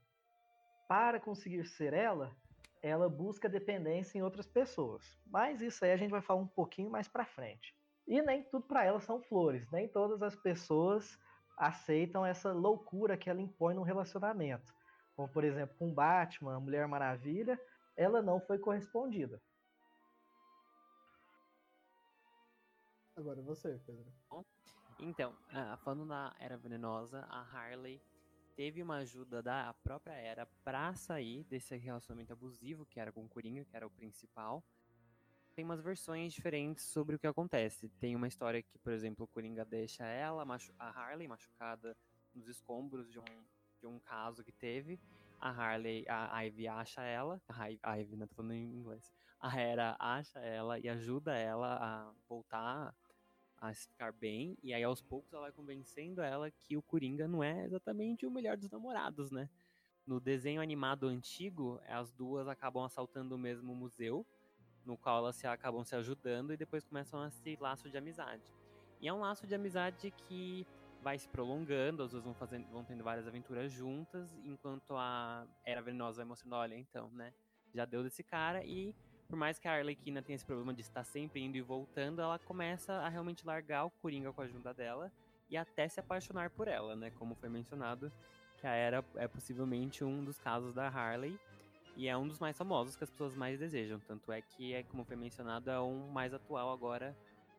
para 0.87 1.19
conseguir 1.19 1.65
ser 1.65 1.93
ela, 1.93 2.35
ela 2.81 3.09
busca 3.09 3.49
dependência 3.49 4.17
em 4.17 4.21
outras 4.21 4.47
pessoas. 4.47 5.17
Mas 5.25 5.61
isso 5.61 5.83
aí 5.83 5.91
a 5.91 5.97
gente 5.97 6.11
vai 6.11 6.21
falar 6.21 6.41
um 6.41 6.47
pouquinho 6.47 6.89
mais 6.89 7.07
para 7.07 7.25
frente. 7.25 7.75
E 8.07 8.21
nem 8.21 8.43
tudo 8.43 8.67
para 8.67 8.83
ela 8.83 8.99
são 8.99 9.21
flores, 9.21 9.69
nem 9.71 9.87
todas 9.87 10.21
as 10.21 10.35
pessoas 10.35 11.17
aceitam 11.57 12.25
essa 12.25 12.51
loucura 12.51 13.17
que 13.17 13.29
ela 13.29 13.41
impõe 13.41 13.73
no 13.73 13.81
relacionamento 13.81 14.73
como 15.15 15.29
por 15.29 15.43
exemplo 15.43 15.75
com 15.77 15.93
Batman, 15.93 16.59
Mulher 16.59 16.87
Maravilha, 16.87 17.59
ela 17.95 18.21
não 18.21 18.39
foi 18.39 18.59
correspondida. 18.59 19.41
Agora 23.15 23.41
você, 23.41 23.79
Pedro. 23.85 24.11
Então, 24.99 25.33
falando 25.83 26.05
na 26.05 26.35
Era 26.37 26.57
Venenosa, 26.57 27.25
a 27.29 27.41
Harley 27.41 28.01
teve 28.55 28.81
uma 28.81 28.97
ajuda 28.97 29.41
da 29.43 29.73
própria 29.83 30.13
Era 30.13 30.45
pra 30.63 30.95
sair 30.95 31.43
desse 31.43 31.75
relacionamento 31.75 32.33
abusivo 32.33 32.85
que 32.85 32.99
era 32.99 33.11
com 33.11 33.25
o 33.25 33.29
Coringa, 33.29 33.65
que 33.65 33.75
era 33.75 33.85
o 33.85 33.91
principal. 33.91 34.63
Tem 35.53 35.63
umas 35.63 35.81
versões 35.81 36.33
diferentes 36.33 36.83
sobre 36.85 37.15
o 37.15 37.19
que 37.19 37.27
acontece. 37.27 37.89
Tem 37.99 38.15
uma 38.15 38.27
história 38.27 38.61
que, 38.61 38.77
por 38.79 38.91
exemplo, 38.91 39.25
o 39.25 39.27
Coringa 39.27 39.63
deixa 39.63 40.05
ela, 40.05 40.45
a 40.77 40.89
Harley, 40.89 41.27
machucada 41.27 41.95
nos 42.33 42.47
escombros 42.47 43.09
de 43.09 43.19
um, 43.19 43.45
de 43.79 43.87
um 43.87 43.99
caso 43.99 44.43
que 44.43 44.51
teve. 44.51 44.99
A 45.39 45.49
Harley, 45.49 46.05
a 46.09 46.41
Ivy 46.43 46.67
acha 46.67 47.01
ela, 47.03 47.41
a 47.83 47.95
Ivy, 47.97 48.17
não 48.17 48.27
tô 48.27 48.35
falando 48.35 48.53
em 48.53 48.75
inglês. 48.75 49.13
A 49.39 49.59
Hera 49.59 49.95
acha 49.99 50.39
ela 50.39 50.79
e 50.79 50.89
ajuda 50.89 51.35
ela 51.35 51.77
a 51.79 52.13
voltar 52.27 52.95
a 53.59 53.73
ficar 53.73 54.11
bem, 54.11 54.57
e 54.61 54.73
aí 54.73 54.83
aos 54.83 55.01
poucos 55.01 55.33
ela 55.33 55.43
vai 55.43 55.51
convencendo 55.51 56.21
ela 56.21 56.51
que 56.51 56.77
o 56.77 56.81
Coringa 56.81 57.27
não 57.27 57.43
é 57.43 57.65
exatamente 57.65 58.25
o 58.25 58.31
melhor 58.31 58.57
dos 58.57 58.69
namorados, 58.69 59.31
né? 59.31 59.49
No 60.05 60.19
desenho 60.19 60.61
animado 60.61 61.07
antigo, 61.07 61.81
as 61.87 62.11
duas 62.11 62.47
acabam 62.47 62.83
assaltando 62.83 63.35
o 63.35 63.39
mesmo 63.39 63.73
museu, 63.73 64.25
no 64.85 64.95
qual 64.95 65.17
elas 65.17 65.35
se, 65.35 65.47
acabam 65.47 65.83
se 65.83 65.95
ajudando 65.95 66.53
e 66.53 66.57
depois 66.57 66.83
começam 66.83 67.19
a 67.19 67.31
se 67.31 67.57
laço 67.59 67.89
de 67.89 67.97
amizade. 67.97 68.53
E 69.01 69.07
é 69.07 69.13
um 69.13 69.19
laço 69.19 69.47
de 69.47 69.55
amizade 69.55 70.11
que 70.11 70.67
vai 71.01 71.17
se 71.17 71.27
prolongando, 71.27 72.03
as 72.03 72.11
duas 72.11 72.23
vão, 72.23 72.33
fazendo, 72.33 72.67
vão 72.69 72.83
tendo 72.83 73.03
várias 73.03 73.27
aventuras 73.27 73.71
juntas, 73.71 74.35
enquanto 74.43 74.95
a 74.95 75.45
Era 75.63 75.81
Venenosa 75.81 76.17
vai 76.17 76.25
mostrando, 76.25 76.55
olha, 76.55 76.75
então, 76.75 77.09
né, 77.09 77.33
já 77.73 77.85
deu 77.85 78.03
desse 78.03 78.23
cara, 78.23 78.63
e 78.65 78.95
por 79.27 79.35
mais 79.35 79.57
que 79.57 79.67
a 79.67 79.73
Arlequina 79.73 80.21
tenha 80.21 80.35
esse 80.35 80.45
problema 80.45 80.73
de 80.73 80.81
estar 80.81 81.03
sempre 81.03 81.41
indo 81.41 81.57
e 81.57 81.61
voltando, 81.61 82.21
ela 82.21 82.39
começa 82.39 82.93
a 82.93 83.09
realmente 83.09 83.45
largar 83.45 83.85
o 83.85 83.89
Coringa 83.89 84.31
com 84.31 84.41
a 84.41 84.45
ajuda 84.45 84.73
dela 84.73 85.11
e 85.49 85.57
até 85.57 85.87
se 85.87 85.99
apaixonar 85.99 86.49
por 86.49 86.67
ela, 86.67 86.95
né? 86.95 87.11
Como 87.11 87.35
foi 87.35 87.49
mencionado, 87.49 88.11
que 88.57 88.67
a 88.67 88.71
Era 88.71 89.03
é 89.15 89.27
possivelmente 89.27 90.03
um 90.03 90.23
dos 90.23 90.39
casos 90.39 90.73
da 90.73 90.87
Harley 90.87 91.39
e 91.95 92.07
é 92.07 92.17
um 92.17 92.27
dos 92.27 92.39
mais 92.39 92.57
famosos 92.57 92.95
que 92.95 93.03
as 93.03 93.09
pessoas 93.09 93.35
mais 93.35 93.59
desejam. 93.59 93.99
Tanto 93.99 94.31
é 94.31 94.41
que, 94.41 94.73
é, 94.73 94.83
como 94.83 95.03
foi 95.05 95.15
mencionado, 95.15 95.69
é 95.69 95.79
um 95.79 96.07
mais 96.09 96.33
atual 96.33 96.71
agora 96.71 97.15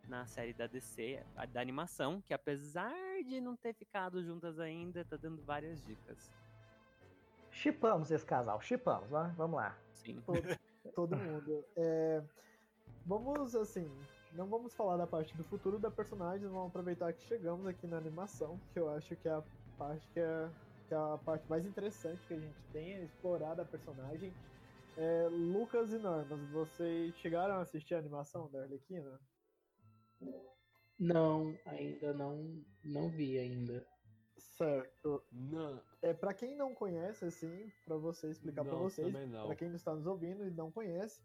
na 0.09 0.25
série 0.27 0.53
da 0.53 0.67
DC, 0.67 1.23
da 1.53 1.61
animação, 1.61 2.23
que 2.27 2.33
apesar 2.33 2.95
de 3.27 3.41
não 3.41 3.57
ter 3.57 3.75
ficado 3.75 4.23
juntas 4.23 4.61
ainda, 4.61 5.05
tá 5.05 5.17
dando 5.17 5.43
várias 5.43 5.83
dicas. 5.85 6.31
Chipamos 7.51 8.11
esse 8.11 8.25
casal, 8.25 8.61
chipamos, 8.61 9.11
né? 9.11 9.35
vamos 9.37 9.57
lá. 9.57 9.77
Sim. 9.95 10.23
todo 10.95 11.17
mundo. 11.17 11.65
É, 11.77 12.23
vamos, 13.05 13.55
assim, 13.55 13.89
não 14.33 14.47
vamos 14.49 14.75
falar 14.75 14.97
da 14.97 15.07
parte 15.07 15.37
do 15.37 15.45
futuro 15.45 15.79
da 15.79 15.91
personagem, 15.91 16.49
vamos 16.49 16.69
aproveitar 16.69 17.13
que 17.13 17.23
chegamos 17.27 17.67
aqui 17.67 17.87
na 17.87 17.99
animação, 17.99 18.59
que 18.73 18.79
eu 18.79 18.89
acho 18.91 19.17
que 19.17 19.29
é 19.29 19.33
a 19.33 19.43
parte 19.79 20.07
que 20.13 20.21
é, 20.21 20.51
que 20.89 20.95
é 20.95 20.97
a 20.97 21.19
parte 21.25 21.49
mais 21.49 21.65
interessante 21.65 22.27
que 22.27 22.35
a 22.35 22.39
gente 22.39 22.59
tem, 22.73 22.95
é 22.95 23.05
explorar 23.05 23.55
da 23.55 23.65
personagem. 23.65 24.33
É, 24.97 25.29
Lucas 25.29 25.93
e 25.93 25.99
Normas, 25.99 26.41
vocês 26.51 27.15
chegaram 27.17 27.57
a 27.57 27.61
assistir 27.61 27.95
a 27.95 27.99
animação 27.99 28.51
da 28.51 28.63
Arlequina? 28.63 29.21
Não, 30.99 31.55
ainda 31.67 32.15
não, 32.15 32.65
não 32.83 33.11
vi 33.11 33.39
ainda. 33.39 33.87
Certo. 34.39 35.23
Não. 35.33 35.81
É 36.03 36.13
para 36.13 36.33
quem 36.35 36.57
não 36.57 36.75
conhece, 36.75 37.25
assim, 37.25 37.71
para 37.85 37.97
você 37.97 38.29
explicar 38.31 38.65
para 38.65 38.77
vocês, 38.77 39.13
para 39.13 39.55
quem 39.57 39.69
não 39.69 39.77
está 39.77 39.95
nos 39.95 40.07
ouvindo 40.07 40.47
e 40.47 40.51
não 40.51 40.71
conhece, 40.71 41.21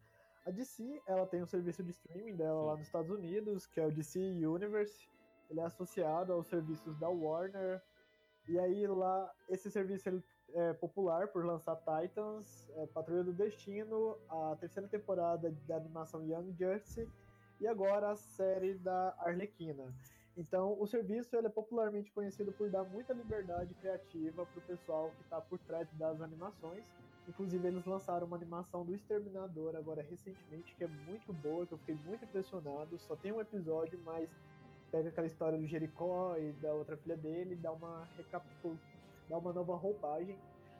a 0.45 0.51
DC 0.51 1.01
ela 1.05 1.25
tem 1.27 1.43
um 1.43 1.47
serviço 1.47 1.83
de 1.83 1.91
streaming 1.91 2.35
dela 2.35 2.61
Sim. 2.61 2.67
lá 2.67 2.77
nos 2.77 2.85
Estados 2.85 3.11
Unidos, 3.11 3.67
que 3.67 3.79
é 3.79 3.85
o 3.85 3.91
DC 3.91 4.19
Universe. 4.19 5.07
Ele 5.49 5.59
é 5.59 5.63
associado 5.63 6.33
aos 6.33 6.47
serviços 6.47 6.97
da 6.97 7.09
Warner. 7.09 7.81
E 8.47 8.57
aí 8.57 8.87
lá 8.87 9.31
esse 9.49 9.69
serviço 9.69 10.09
ele 10.09 10.23
é 10.53 10.73
popular 10.73 11.27
por 11.27 11.45
lançar 11.45 11.75
Titans, 11.77 12.69
é, 12.75 12.87
Patrulha 12.87 13.23
do 13.23 13.33
Destino, 13.33 14.17
a 14.29 14.55
terceira 14.59 14.89
temporada 14.89 15.51
da 15.67 15.75
animação 15.75 16.23
Young 16.23 16.55
Justice 16.57 17.07
e 17.59 17.67
agora 17.67 18.09
a 18.09 18.15
série 18.15 18.73
da 18.75 19.15
Arlequina. 19.19 19.93
Então, 20.37 20.77
o 20.79 20.87
serviço 20.87 21.35
ele 21.35 21.47
é 21.47 21.49
popularmente 21.49 22.11
conhecido 22.11 22.51
por 22.53 22.69
dar 22.69 22.83
muita 22.83 23.13
liberdade 23.13 23.73
criativa 23.75 24.45
para 24.45 24.59
o 24.59 24.61
pessoal 24.61 25.11
que 25.17 25.23
está 25.23 25.41
por 25.41 25.59
trás 25.59 25.87
das 25.93 26.21
animações. 26.21 26.83
Inclusive, 27.27 27.67
eles 27.67 27.85
lançaram 27.85 28.25
uma 28.25 28.37
animação 28.37 28.85
do 28.85 28.95
Exterminador 28.95 29.75
agora 29.75 30.01
recentemente, 30.01 30.73
que 30.75 30.83
é 30.83 30.87
muito 30.87 31.33
boa, 31.33 31.65
que 31.67 31.73
eu 31.73 31.77
fiquei 31.79 31.95
muito 32.05 32.23
impressionado. 32.23 32.97
Só 32.99 33.15
tem 33.15 33.31
um 33.31 33.41
episódio, 33.41 33.99
mas 34.05 34.29
pega 34.91 35.09
aquela 35.09 35.27
história 35.27 35.57
do 35.57 35.67
Jericó 35.67 36.35
e 36.37 36.51
da 36.53 36.73
outra 36.73 36.97
filha 36.97 37.17
dele, 37.17 37.55
dá 37.55 37.71
uma 37.71 38.07
recapitul... 38.17 38.77
dá 39.29 39.37
uma 39.37 39.53
nova 39.53 39.75
roupagem. 39.75 40.37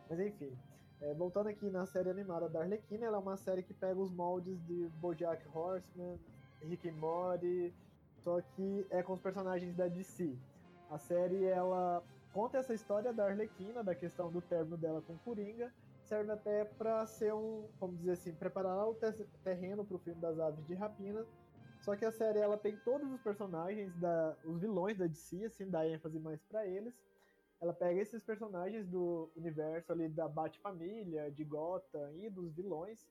Mas 0.10 0.20
enfim, 0.20 0.58
é, 1.01 1.13
voltando 1.13 1.48
aqui 1.48 1.70
na 1.70 1.86
série 1.86 2.10
animada 2.10 2.48
da 2.48 2.62
Arlequina, 2.62 3.05
ela 3.05 3.17
é 3.17 3.20
uma 3.20 3.38
série 3.38 3.63
que 3.63 3.74
pega 3.74 4.00
os 4.00 4.12
moldes 4.12 4.60
de 4.65 4.88
BoJack 5.00 5.46
Horseman, 5.53 6.20
Rick 6.62 6.88
and 6.89 6.96
Morty, 6.96 7.74
só 8.23 8.41
que 8.41 8.85
é 8.89 9.01
com 9.01 9.13
os 9.13 9.21
personagens 9.21 9.75
da 9.75 9.87
DC. 9.87 10.37
A 10.89 10.97
série 10.97 11.45
ela 11.45 12.03
conta 12.33 12.57
essa 12.57 12.73
história 12.73 13.11
da 13.13 13.25
Arlequina, 13.25 13.83
da 13.83 13.95
questão 13.95 14.31
do 14.31 14.41
término 14.41 14.77
dela 14.77 15.01
com 15.01 15.17
Coringa, 15.19 15.73
serve 16.03 16.31
até 16.31 16.65
para 16.65 17.05
ser 17.05 17.33
um, 17.33 17.67
vamos 17.79 17.97
dizer 17.97 18.11
assim, 18.11 18.33
preparar 18.33 18.87
o 18.87 18.95
terreno 19.43 19.85
para 19.85 19.95
o 19.95 19.99
filme 19.99 20.19
das 20.19 20.39
Aves 20.39 20.65
de 20.65 20.73
Rapina. 20.73 21.25
Só 21.81 21.95
que 21.95 22.05
a 22.05 22.11
série 22.11 22.39
ela 22.39 22.57
tem 22.57 22.77
todos 22.77 23.11
os 23.11 23.21
personagens 23.21 23.95
da, 23.95 24.35
os 24.45 24.59
vilões 24.61 24.97
da 24.97 25.07
DC, 25.07 25.45
assim, 25.45 25.69
dá 25.69 25.87
ênfase 25.87 26.19
mais 26.19 26.41
para 26.43 26.65
eles. 26.65 26.93
Ela 27.59 27.73
pega 27.73 27.99
esses 28.01 28.23
personagens 28.23 28.87
do 28.87 29.31
universo 29.35 29.91
ali 29.91 30.09
da 30.09 30.27
Bat-Família, 30.27 31.31
de 31.31 31.43
Gotham 31.43 32.11
e 32.15 32.29
dos 32.29 32.53
vilões 32.53 33.07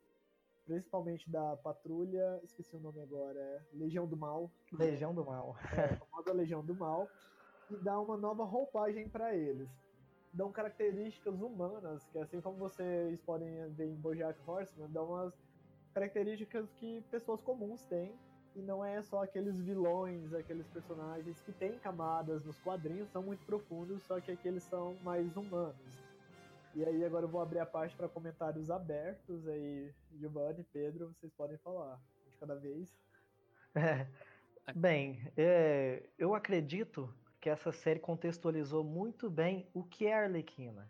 principalmente 0.70 1.28
da 1.28 1.56
patrulha, 1.56 2.40
esqueci 2.44 2.76
o 2.76 2.78
nome 2.78 3.00
agora, 3.00 3.40
é 3.40 3.60
Legião 3.74 4.06
do 4.06 4.16
Mal. 4.16 4.48
Legião 4.72 5.12
do 5.12 5.24
Mal. 5.24 5.56
É, 5.76 5.94
a 5.94 5.96
famosa 5.96 6.32
Legião 6.32 6.64
do 6.64 6.76
Mal. 6.76 7.08
E 7.68 7.76
dá 7.78 7.98
uma 7.98 8.16
nova 8.16 8.44
roupagem 8.44 9.08
para 9.08 9.34
eles. 9.34 9.68
Dão 10.32 10.52
características 10.52 11.42
humanas, 11.42 12.06
que 12.12 12.18
assim 12.18 12.40
como 12.40 12.56
vocês 12.56 13.20
podem 13.22 13.68
ver 13.70 13.88
em 13.88 13.96
Bojack 13.96 14.38
Horseman, 14.46 14.88
dão 14.90 15.06
umas 15.06 15.34
características 15.92 16.70
que 16.74 17.02
pessoas 17.10 17.42
comuns 17.42 17.82
têm. 17.86 18.14
E 18.54 18.62
não 18.62 18.84
é 18.84 19.02
só 19.02 19.24
aqueles 19.24 19.56
vilões, 19.60 20.32
aqueles 20.32 20.68
personagens 20.68 21.40
que 21.40 21.50
têm 21.50 21.80
camadas 21.80 22.44
nos 22.44 22.60
quadrinhos, 22.60 23.10
são 23.10 23.24
muito 23.24 23.44
profundos, 23.44 24.04
só 24.04 24.20
que 24.20 24.30
aqueles 24.30 24.62
são 24.62 24.94
mais 25.02 25.36
humanos. 25.36 25.74
E 26.74 26.84
aí 26.84 27.04
agora 27.04 27.24
eu 27.24 27.28
vou 27.28 27.40
abrir 27.40 27.58
a 27.58 27.66
parte 27.66 27.96
para 27.96 28.08
comentários 28.08 28.70
abertos 28.70 29.46
aí, 29.48 29.92
Giovanni, 30.14 30.62
Pedro, 30.72 31.12
vocês 31.12 31.32
podem 31.32 31.58
falar 31.58 32.00
de 32.30 32.36
cada 32.36 32.54
vez. 32.54 32.96
É. 33.74 34.06
Bem, 34.74 35.20
é, 35.36 36.08
eu 36.16 36.32
acredito 36.32 37.12
que 37.40 37.50
essa 37.50 37.72
série 37.72 37.98
contextualizou 37.98 38.84
muito 38.84 39.28
bem 39.28 39.68
o 39.74 39.82
que 39.82 40.06
é 40.06 40.14
a 40.14 40.22
Arlequina. 40.24 40.88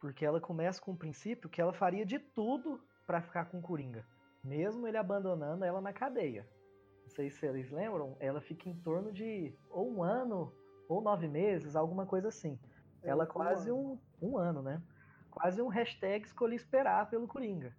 Porque 0.00 0.24
ela 0.24 0.40
começa 0.40 0.80
com 0.80 0.92
o 0.92 0.96
princípio 0.96 1.50
que 1.50 1.60
ela 1.60 1.72
faria 1.72 2.06
de 2.06 2.18
tudo 2.18 2.80
para 3.06 3.20
ficar 3.20 3.46
com 3.46 3.58
o 3.58 3.62
Coringa, 3.62 4.06
mesmo 4.42 4.86
ele 4.86 4.96
abandonando 4.96 5.64
ela 5.64 5.80
na 5.80 5.92
cadeia. 5.92 6.48
Não 7.02 7.10
sei 7.10 7.28
se 7.28 7.40
vocês 7.40 7.70
lembram, 7.70 8.16
ela 8.20 8.40
fica 8.40 8.68
em 8.68 8.74
torno 8.74 9.12
de 9.12 9.54
ou 9.68 9.90
um 9.90 10.02
ano 10.02 10.50
ou 10.88 11.02
nove 11.02 11.28
meses, 11.28 11.76
alguma 11.76 12.06
coisa 12.06 12.28
assim. 12.28 12.58
É, 13.02 13.10
ela 13.10 13.26
quase 13.26 13.70
um, 13.70 13.98
um 14.22 14.38
ano, 14.38 14.62
né? 14.62 14.80
Quase 15.34 15.60
um 15.60 15.68
hashtag 15.68 16.24
escolhi 16.24 16.56
esperar 16.56 17.10
pelo 17.10 17.26
Coringa. 17.26 17.74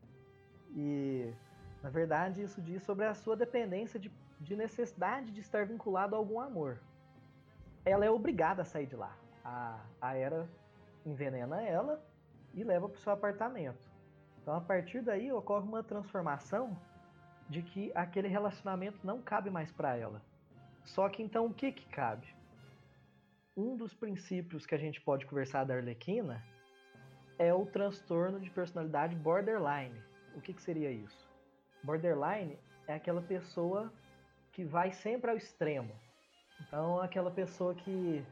E, 0.76 1.34
na 1.82 1.90
verdade, 1.90 2.42
isso 2.42 2.62
diz 2.62 2.84
sobre 2.84 3.06
a 3.06 3.14
sua 3.14 3.36
dependência 3.36 4.00
de, 4.00 4.12
de 4.40 4.56
necessidade 4.56 5.32
de 5.32 5.40
estar 5.40 5.66
vinculado 5.66 6.16
a 6.16 6.18
algum 6.18 6.40
amor. 6.40 6.80
Ela 7.86 8.06
é 8.06 8.10
obrigada 8.10 8.62
a 8.62 8.66
sair 8.66 8.88
de 8.88 8.96
lá. 8.96 9.16
A, 9.44 9.80
a 10.02 10.16
Era 10.16 10.50
envenena 11.06 11.64
ela 11.64 12.04
e 12.54 12.64
leva 12.64 12.90
para 12.90 12.98
o 12.98 13.02
seu 13.02 13.14
apartamento. 13.14 13.90
Então, 14.42 14.56
a 14.56 14.62
partir 14.62 15.02
daí, 15.02 15.32
ocorre 15.32 15.68
uma 15.68 15.84
transformação 15.84 16.78
de 17.50 17.62
que 17.62 17.92
aquele 17.96 18.28
relacionamento 18.28 19.00
não 19.04 19.22
cabe 19.22 19.50
mais 19.50 19.72
para 19.72 19.96
ela. 19.96 20.22
Só 20.84 21.10
que 21.10 21.24
então 21.24 21.46
o 21.46 21.54
que 21.54 21.72
que 21.72 21.86
cabe? 21.88 22.28
Um 23.56 23.76
dos 23.76 23.94
princípios 23.94 24.66
que 24.66 24.76
a 24.76 24.78
gente 24.78 25.00
pode 25.02 25.26
conversar 25.26 25.64
da 25.64 25.76
Arlequina 25.76 26.44
é 27.38 27.54
o 27.54 27.66
transtorno 27.66 28.40
de 28.40 28.50
personalidade 28.50 29.16
borderline. 29.16 30.02
O 30.36 30.42
que, 30.42 30.54
que 30.54 30.62
seria 30.62 30.92
isso? 30.92 31.30
Borderline 31.84 32.58
é 32.88 32.96
aquela 32.96 33.22
pessoa 33.22 33.92
que 34.52 34.64
vai 34.64 34.92
sempre 34.92 35.30
ao 35.30 35.38
extremo. 35.38 35.94
Então, 36.62 37.00
aquela 37.00 37.32
pessoa 37.32 37.76
que 37.76 38.26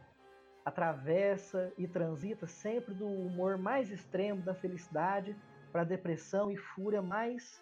atravessa 0.66 1.72
e 1.78 1.88
transita 1.88 2.48
sempre 2.48 2.94
do 2.94 3.06
humor 3.06 3.58
mais 3.58 3.92
extremo 3.92 4.42
da 4.42 4.54
felicidade 4.54 5.36
para 5.72 5.82
a 5.82 5.86
depressão 5.86 6.50
e 6.50 6.56
fúria 6.56 7.02
mais 7.02 7.62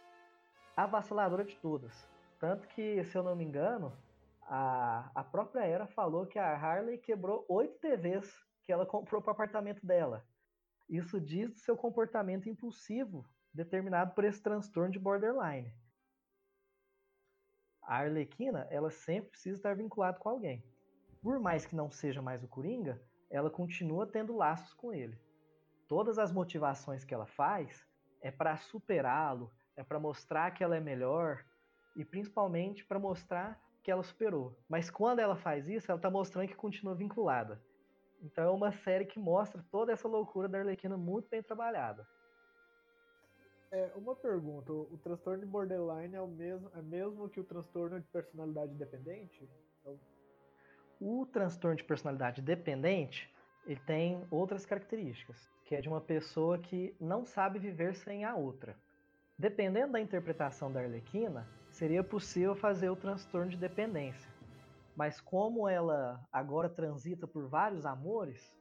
avassaladora 0.76 1.44
de 1.44 1.56
todas. 1.58 2.08
Tanto 2.40 2.68
que, 2.68 3.04
se 3.06 3.18
eu 3.18 3.24
não 3.24 3.36
me 3.36 3.44
engano, 3.44 3.94
a, 4.44 5.10
a 5.16 5.24
própria 5.24 5.66
Era 5.66 5.88
falou 5.88 6.26
que 6.26 6.38
a 6.38 6.56
Harley 6.56 6.98
quebrou 6.98 7.46
oito 7.48 7.80
TVs 7.80 8.32
que 8.66 8.72
ela 8.72 8.86
comprou 8.88 9.22
para 9.22 9.30
o 9.30 9.34
apartamento 9.34 9.86
dela. 9.86 10.24
Isso 10.92 11.22
diz 11.22 11.50
do 11.50 11.58
seu 11.58 11.78
comportamento 11.78 12.50
impulsivo, 12.50 13.26
determinado 13.54 14.14
por 14.14 14.26
esse 14.26 14.44
transtorno 14.44 14.92
de 14.92 15.00
borderline. 15.00 15.74
A 17.82 18.00
Arlequina, 18.00 18.68
ela 18.70 18.92
sempre 18.92 19.30
precisa 19.32 19.56
estar 19.56 19.74
vinculada 19.74 20.20
com 20.20 20.28
alguém. 20.28 20.62
Por 21.22 21.40
mais 21.40 21.66
que 21.66 21.78
não 21.78 21.90
seja 21.90 22.22
mais 22.22 22.44
o 22.44 22.48
Coringa, 22.50 23.02
ela 23.30 23.50
continua 23.50 24.06
tendo 24.06 24.36
laços 24.36 24.74
com 24.74 24.94
ele. 24.94 25.18
Todas 25.88 26.20
as 26.20 26.30
motivações 26.30 27.06
que 27.06 27.14
ela 27.14 27.26
faz 27.26 27.88
é 28.22 28.30
para 28.30 28.58
superá-lo, 28.58 29.50
é 29.78 29.84
para 29.84 30.00
mostrar 30.00 30.52
que 30.52 30.62
ela 30.62 30.76
é 30.76 30.82
melhor 30.82 31.46
e 31.96 32.04
principalmente 32.04 32.84
para 32.86 33.00
mostrar 33.00 33.58
que 33.82 33.90
ela 33.90 34.04
superou. 34.04 34.60
Mas 34.68 34.90
quando 34.90 35.20
ela 35.20 35.38
faz 35.38 35.70
isso, 35.70 35.90
ela 35.90 35.98
está 35.98 36.10
mostrando 36.10 36.50
que 36.50 36.56
continua 36.56 36.96
vinculada. 36.96 37.64
Então 38.22 38.44
é 38.44 38.50
uma 38.50 38.72
série 38.72 39.06
que 39.06 39.20
mostra 39.20 39.64
toda 39.72 39.92
essa 39.92 40.08
loucura 40.08 40.48
da 40.48 40.60
Arlequina 40.60 40.96
muito 40.96 41.28
bem 41.30 41.42
trabalhada. 41.42 42.08
É, 43.72 43.90
uma 43.96 44.16
pergunta, 44.16 44.72
o, 44.72 44.94
o 44.94 44.98
transtorno 44.98 45.40
de 45.40 45.46
borderline 45.46 46.14
é 46.14 46.22
o 46.22 46.28
mesmo, 46.28 46.70
é 46.76 46.82
mesmo 46.82 47.30
que 47.30 47.40
o 47.40 47.44
transtorno 47.44 48.00
de 48.00 48.08
personalidade 48.08 48.74
dependente? 48.76 49.50
Então... 49.80 50.00
O 51.00 51.26
transtorno 51.26 51.78
de 51.78 51.84
personalidade 51.84 52.42
dependente, 52.42 53.34
ele 53.66 53.80
tem 53.80 54.28
outras 54.30 54.66
características, 54.66 55.50
que 55.66 55.74
é 55.74 55.82
de 55.82 55.88
uma 55.88 56.02
pessoa 56.02 56.60
que 56.60 56.94
não 57.00 57.26
sabe 57.26 57.60
viver 57.60 57.96
sem 57.96 58.26
a 58.26 58.36
outra. 58.36 58.76
Dependendo 59.38 59.94
da 59.94 60.00
interpretação 60.00 60.72
da 60.72 60.82
Arlequina, 60.82 61.48
seria 61.72 62.04
possível 62.04 62.56
fazer 62.56 62.90
o 62.90 62.96
transtorno 62.96 63.50
de 63.50 63.58
dependência. 63.58 64.31
Mas 64.96 65.22
como 65.22 65.68
ela 65.68 66.26
agora 66.32 66.70
transita 66.70 67.26
por 67.26 67.48
vários 67.48 67.86
amores, 67.86 68.56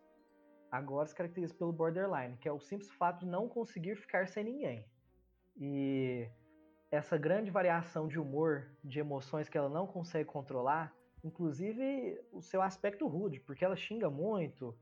agora 0.70 1.06
se 1.06 1.14
caracteriza 1.14 1.54
pelo 1.54 1.72
borderline, 1.72 2.36
que 2.36 2.48
é 2.48 2.52
o 2.52 2.60
simples 2.60 2.90
fato 2.92 3.20
de 3.20 3.26
não 3.26 3.48
conseguir 3.48 3.96
ficar 3.96 4.28
sem 4.28 4.44
ninguém. 4.44 4.86
E 5.56 6.30
essa 6.90 7.18
grande 7.18 7.50
variação 7.50 8.08
de 8.08 8.18
humor, 8.18 8.70
de 8.82 9.00
emoções 9.00 9.48
que 9.48 9.58
ela 9.58 9.68
não 9.68 9.86
consegue 9.86 10.24
controlar, 10.24 10.94
inclusive 11.22 12.20
o 12.32 12.40
seu 12.40 12.62
aspecto 12.62 13.06
rude, 13.06 13.40
porque 13.40 13.64
ela 13.64 13.76
xinga 13.76 14.08
muito, 14.08 14.76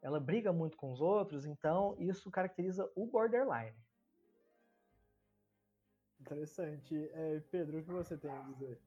ela 0.00 0.18
briga 0.18 0.52
muito 0.52 0.76
com 0.76 0.92
os 0.92 1.00
outros, 1.00 1.44
então 1.44 1.94
isso 1.98 2.30
caracteriza 2.30 2.90
o 2.94 3.06
borderline. 3.06 3.76
Interessante. 6.20 7.10
É, 7.12 7.40
Pedro, 7.50 7.78
o 7.78 7.84
que 7.84 7.90
você 7.90 8.16
tem 8.16 8.30
a 8.30 8.40
dizer 8.42 8.80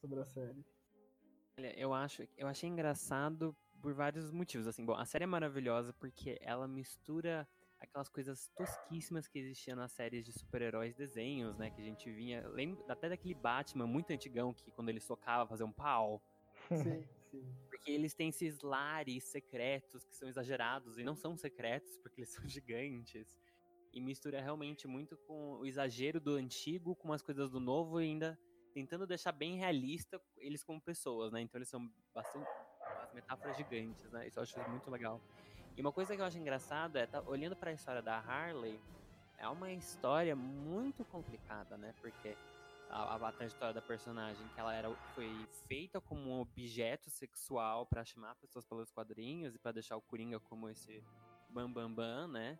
sobre 0.00 0.20
a 0.20 0.24
série? 0.24 0.64
Olha, 1.58 1.78
eu 1.78 1.92
acho, 1.92 2.26
eu 2.36 2.48
achei 2.48 2.68
engraçado 2.68 3.54
por 3.80 3.92
vários 3.92 4.30
motivos. 4.30 4.66
Assim, 4.66 4.84
bom, 4.84 4.94
a 4.94 5.04
série 5.04 5.24
é 5.24 5.26
maravilhosa 5.26 5.92
porque 5.92 6.38
ela 6.40 6.66
mistura 6.66 7.46
aquelas 7.78 8.08
coisas 8.08 8.48
tosquíssimas 8.56 9.26
que 9.26 9.38
existiam 9.38 9.76
nas 9.76 9.92
séries 9.92 10.24
de 10.24 10.32
super-heróis 10.32 10.94
desenhos, 10.94 11.58
né? 11.58 11.70
Que 11.70 11.80
a 11.80 11.84
gente 11.84 12.10
vinha. 12.10 12.46
Lembra 12.48 12.84
até 12.88 13.08
daquele 13.08 13.34
Batman 13.34 13.86
muito 13.86 14.12
antigão 14.12 14.54
que 14.54 14.70
quando 14.70 14.88
ele 14.88 15.00
socava 15.00 15.48
fazia 15.48 15.66
um 15.66 15.72
pau. 15.72 16.22
Sim, 16.68 17.04
sim. 17.30 17.44
Porque 17.68 17.90
eles 17.90 18.14
têm 18.14 18.28
esses 18.28 18.60
lares 18.62 19.24
secretos 19.24 20.04
que 20.04 20.16
são 20.16 20.28
exagerados 20.28 20.96
e 20.96 21.02
não 21.02 21.16
são 21.16 21.36
secretos 21.36 21.98
porque 21.98 22.20
eles 22.20 22.30
são 22.46 22.48
gigantes. 22.48 23.36
E 23.92 24.00
mistura 24.00 24.40
realmente 24.40 24.88
muito 24.88 25.18
com 25.18 25.58
o 25.58 25.66
exagero 25.66 26.18
do 26.18 26.36
antigo 26.36 26.96
com 26.96 27.12
as 27.12 27.20
coisas 27.20 27.50
do 27.50 27.60
novo 27.60 28.00
e 28.00 28.04
ainda 28.04 28.38
tentando 28.72 29.06
deixar 29.06 29.32
bem 29.32 29.56
realista 29.56 30.20
eles 30.38 30.62
como 30.62 30.80
pessoas, 30.80 31.32
né? 31.32 31.40
Então 31.40 31.58
eles 31.58 31.68
são 31.68 31.90
bastante 32.14 32.48
as 33.02 33.12
metáforas 33.12 33.56
gigantes, 33.56 34.10
né? 34.10 34.26
Isso 34.26 34.38
eu 34.38 34.42
acho 34.42 34.70
muito 34.70 34.90
legal. 34.90 35.20
E 35.76 35.80
uma 35.80 35.92
coisa 35.92 36.14
que 36.14 36.20
eu 36.20 36.26
acho 36.26 36.38
engraçado 36.38 36.96
é, 36.96 37.06
tá, 37.06 37.22
olhando 37.22 37.56
para 37.56 37.70
a 37.70 37.72
história 37.72 38.02
da 38.02 38.18
Harley, 38.18 38.78
é 39.38 39.48
uma 39.48 39.72
história 39.72 40.36
muito 40.36 41.04
complicada, 41.04 41.76
né? 41.76 41.94
Porque 42.00 42.36
a, 42.90 43.16
a, 43.16 43.32
trajetória 43.32 43.72
da 43.72 43.80
personagem, 43.80 44.46
que 44.48 44.60
ela 44.60 44.74
era, 44.74 44.94
foi 45.14 45.30
feita 45.66 46.00
como 46.00 46.30
um 46.30 46.40
objeto 46.40 47.08
sexual 47.08 47.86
para 47.86 48.04
chamar 48.04 48.34
pessoas 48.36 48.66
pelos 48.66 48.90
quadrinhos 48.90 49.54
e 49.54 49.58
para 49.58 49.72
deixar 49.72 49.96
o 49.96 50.02
Coringa 50.02 50.38
como 50.38 50.68
esse 50.68 51.02
bambambam, 51.48 51.94
bam, 51.94 51.94
bam, 51.94 52.28
né? 52.28 52.58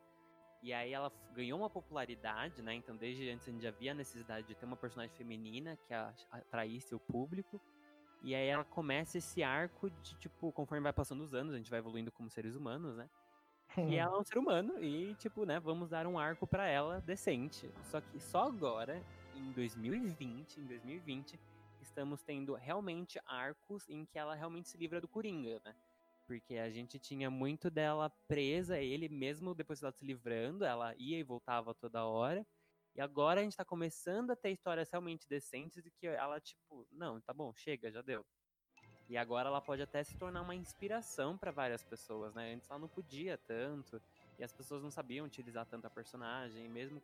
E 0.63 0.73
aí 0.73 0.93
ela 0.93 1.13
ganhou 1.35 1.59
uma 1.59 1.69
popularidade, 1.69 2.63
né? 2.63 2.75
Então 2.75 2.97
desde 2.97 3.29
antes 3.29 3.49
a 3.49 3.51
gente 3.51 3.63
já 3.63 3.71
via 3.71 3.91
a 3.91 3.95
necessidade 3.95 4.47
de 4.47 4.55
ter 4.55 4.65
uma 4.65 4.77
personagem 4.77 5.15
feminina 5.17 5.77
que 5.77 5.93
atraísse 6.31 6.95
o 6.95 7.01
público. 7.01 7.61
E 8.23 8.35
aí 8.35 8.47
ela 8.47 8.65
começa 8.65 9.19
esse 9.19 9.43
arco 9.43 9.91
de, 9.91 10.17
tipo, 10.19 10.53
conforme 10.53 10.85
vai 10.85 10.93
passando 10.93 11.23
os 11.23 11.35
anos, 11.35 11.55
a 11.55 11.57
gente 11.57 11.69
vai 11.69 11.81
evoluindo 11.81 12.13
como 12.13 12.31
seres 12.31 12.55
humanos, 12.55 12.97
né? 12.97 13.11
E 13.95 13.97
ela 13.97 14.17
é 14.17 14.21
um 14.21 14.23
ser 14.23 14.39
humano 14.39 14.79
e, 14.83 15.15
tipo, 15.15 15.45
né, 15.45 15.59
vamos 15.59 15.89
dar 15.89 16.07
um 16.07 16.19
arco 16.19 16.47
para 16.47 16.69
ela 16.69 17.01
decente. 17.01 17.71
Só 17.85 18.01
que 18.01 18.21
só 18.21 18.45
agora, 18.45 19.03
em 19.35 19.51
2020, 19.53 20.61
em 20.61 20.67
2020, 20.67 21.41
estamos 21.81 22.23
tendo 22.23 22.55
realmente 22.55 23.19
arcos 23.27 23.89
em 23.89 24.05
que 24.05 24.19
ela 24.19 24.35
realmente 24.35 24.69
se 24.69 24.77
livra 24.77 25.01
do 25.01 25.09
Coringa, 25.09 25.61
né? 25.65 25.75
Porque 26.27 26.57
a 26.57 26.71
gente 26.71 26.99
tinha 26.99 27.31
muito 27.31 27.71
dela 27.71 28.11
presa, 28.29 28.79
ele 28.79 29.09
mesmo 29.09 29.55
depois 29.55 29.81
dela 29.81 29.93
se 29.93 30.05
livrando, 30.05 30.65
ela 30.65 30.95
ia 30.97 31.19
e 31.19 31.23
voltava 31.23 31.75
toda 31.75 32.05
hora. 32.05 32.47
E 32.95 33.01
agora 33.01 33.41
a 33.41 33.45
gente 33.45 33.57
tá 33.57 33.65
começando 33.65 34.31
a 34.31 34.37
ter 34.37 34.51
histórias 34.51 34.91
realmente 34.91 35.29
decentes 35.29 35.85
e 35.85 35.91
que 35.91 36.07
ela, 36.07 36.41
tipo, 36.41 36.87
não, 36.93 37.21
tá 37.21 37.33
bom, 37.33 37.53
chega, 37.55 37.91
já 37.91 38.03
deu. 38.03 38.25
E 39.09 39.17
agora 39.17 39.49
ela 39.49 39.61
pode 39.61 39.83
até 39.83 40.05
se 40.05 40.17
tornar 40.17 40.43
uma 40.43 40.55
inspiração 40.55 41.37
para 41.37 41.51
várias 41.51 41.83
pessoas, 41.83 42.35
né? 42.35 42.55
Antes 42.55 42.71
ela 42.71 42.79
não 42.79 42.89
podia 42.89 43.37
tanto, 43.37 44.01
e 44.39 44.45
as 44.45 44.53
pessoas 44.53 44.83
não 44.83 44.91
sabiam 44.91 45.27
utilizar 45.27 45.67
tanto 45.67 45.87
a 45.87 45.91
personagem, 45.91 46.69
mesmo 46.69 47.03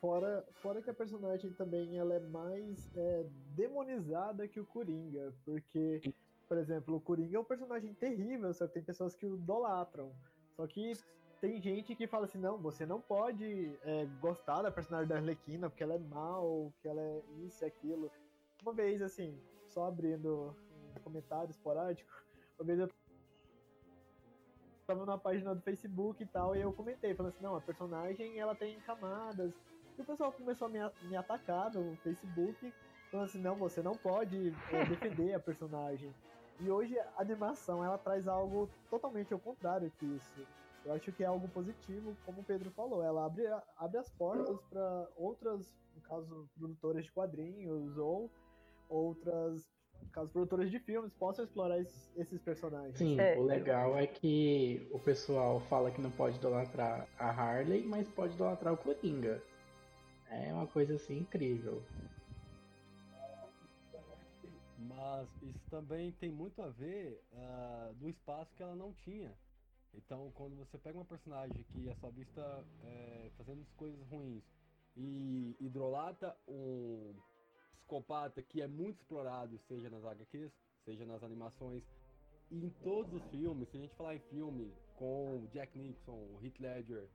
Fora, 0.00 0.46
fora 0.62 0.80
que 0.80 0.90
a 0.90 0.94
personagem 0.94 1.52
também 1.54 1.98
ela 1.98 2.14
é 2.14 2.20
mais 2.20 2.88
é, 2.96 3.26
demonizada 3.56 4.46
que 4.46 4.60
o 4.60 4.66
Coringa, 4.66 5.34
porque 5.44 6.00
por 6.48 6.56
exemplo, 6.56 6.96
o 6.96 7.00
Coringa 7.00 7.36
é 7.36 7.40
um 7.40 7.44
personagem 7.44 7.92
terrível, 7.94 8.52
só 8.54 8.66
que 8.66 8.74
tem 8.74 8.82
pessoas 8.82 9.14
que 9.14 9.26
o 9.26 9.36
idolatram. 9.36 10.10
Só 10.56 10.66
que 10.66 10.94
tem 11.40 11.60
gente 11.60 11.94
que 11.94 12.06
fala 12.06 12.24
assim, 12.24 12.38
não, 12.38 12.58
você 12.58 12.86
não 12.86 13.00
pode 13.00 13.78
é, 13.82 14.06
gostar 14.20 14.62
da 14.62 14.70
personagem 14.70 15.08
da 15.08 15.16
Arlequina 15.16 15.68
porque 15.68 15.82
ela 15.82 15.94
é 15.94 15.98
mal, 15.98 16.72
que 16.80 16.88
ela 16.88 17.00
é 17.00 17.22
isso 17.44 17.64
e 17.64 17.66
aquilo. 17.66 18.10
Uma 18.62 18.72
vez, 18.72 19.02
assim, 19.02 19.38
só 19.66 19.86
abrindo 19.86 20.56
um 20.96 21.00
comentário 21.02 21.50
esporádico, 21.50 22.10
uma 22.58 22.66
vez 22.66 22.80
eu 22.80 22.88
tava 24.86 25.04
na 25.04 25.18
página 25.18 25.54
do 25.54 25.60
Facebook 25.60 26.22
e 26.22 26.26
tal, 26.26 26.56
e 26.56 26.62
eu 26.62 26.72
comentei, 26.72 27.14
falando 27.14 27.32
assim, 27.32 27.44
não, 27.44 27.54
a 27.54 27.60
personagem, 27.60 28.38
ela 28.38 28.54
tem 28.54 28.80
camadas. 28.80 29.52
E 29.98 30.00
o 30.00 30.04
pessoal 30.04 30.32
começou 30.32 30.66
a 30.66 30.70
me, 30.70 30.78
me 31.02 31.16
atacar 31.16 31.70
no 31.72 31.94
Facebook, 31.98 32.72
falando 33.10 33.26
assim, 33.26 33.38
não, 33.38 33.54
você 33.54 33.82
não 33.82 33.92
pode 33.92 34.52
é, 34.72 34.84
defender 34.86 35.34
a 35.34 35.40
personagem. 35.40 36.12
E 36.60 36.70
hoje 36.70 36.98
a 36.98 37.22
animação 37.22 37.84
ela 37.84 37.98
traz 37.98 38.26
algo 38.26 38.68
totalmente 38.90 39.32
ao 39.32 39.38
contrário 39.38 39.92
que 39.98 40.06
isso. 40.06 40.46
Eu 40.84 40.92
acho 40.92 41.12
que 41.12 41.22
é 41.22 41.26
algo 41.26 41.48
positivo, 41.48 42.16
como 42.24 42.40
o 42.40 42.44
Pedro 42.44 42.70
falou, 42.70 43.02
ela 43.02 43.26
abre, 43.26 43.44
abre 43.76 43.98
as 43.98 44.08
portas 44.10 44.58
para 44.70 45.08
outras, 45.16 45.74
no 45.94 46.00
caso, 46.02 46.48
produtoras 46.56 47.04
de 47.04 47.12
quadrinhos 47.12 47.98
ou 47.98 48.30
outras, 48.88 49.68
no 50.00 50.10
caso, 50.10 50.30
produtoras 50.32 50.70
de 50.70 50.78
filmes 50.78 51.12
possam 51.14 51.44
explorar 51.44 51.78
esses, 51.80 52.16
esses 52.16 52.40
personagens. 52.40 52.96
Sim, 52.96 53.20
é, 53.20 53.36
o 53.36 53.42
legal 53.42 53.96
é 53.96 54.06
que 54.06 54.88
o 54.90 54.98
pessoal 54.98 55.60
fala 55.60 55.90
que 55.90 56.00
não 56.00 56.10
pode 56.10 56.38
idolatrar 56.38 57.06
a 57.18 57.28
Harley, 57.28 57.84
mas 57.86 58.08
pode 58.08 58.34
idolatrar 58.34 58.72
o 58.72 58.78
Coringa. 58.78 59.42
É 60.30 60.52
uma 60.52 60.66
coisa 60.66 60.94
assim 60.94 61.18
incrível. 61.18 61.82
Mas 64.88 65.28
isso 65.42 65.60
também 65.70 66.12
tem 66.12 66.30
muito 66.30 66.62
a 66.62 66.70
ver 66.70 67.22
uh, 67.32 67.94
do 67.94 68.08
espaço 68.08 68.54
que 68.54 68.62
ela 68.62 68.74
não 68.74 68.92
tinha. 68.94 69.36
Então, 69.94 70.30
quando 70.34 70.56
você 70.56 70.78
pega 70.78 70.96
uma 70.96 71.04
personagem 71.04 71.62
que 71.72 71.88
é 71.88 71.94
só 71.96 72.10
vista 72.10 72.64
é, 72.84 73.30
fazendo 73.36 73.66
coisas 73.76 74.00
ruins 74.08 74.42
e 74.96 75.56
hidrolata 75.60 76.36
um 76.46 77.14
psicopata 77.72 78.42
que 78.42 78.62
é 78.62 78.66
muito 78.66 79.00
explorado, 79.00 79.58
seja 79.66 79.90
nas 79.90 80.04
HQs, 80.04 80.52
seja 80.84 81.04
nas 81.04 81.22
animações, 81.22 81.82
e 82.50 82.64
em 82.64 82.70
todos 82.82 83.12
os 83.12 83.30
filmes, 83.30 83.68
se 83.68 83.76
a 83.76 83.80
gente 83.80 83.94
falar 83.94 84.14
em 84.14 84.20
filme 84.30 84.72
com 84.96 85.46
Jack 85.52 85.78
Nixon, 85.78 86.12
o 86.12 86.38
Heath 86.42 86.58
Ledger 86.60 87.08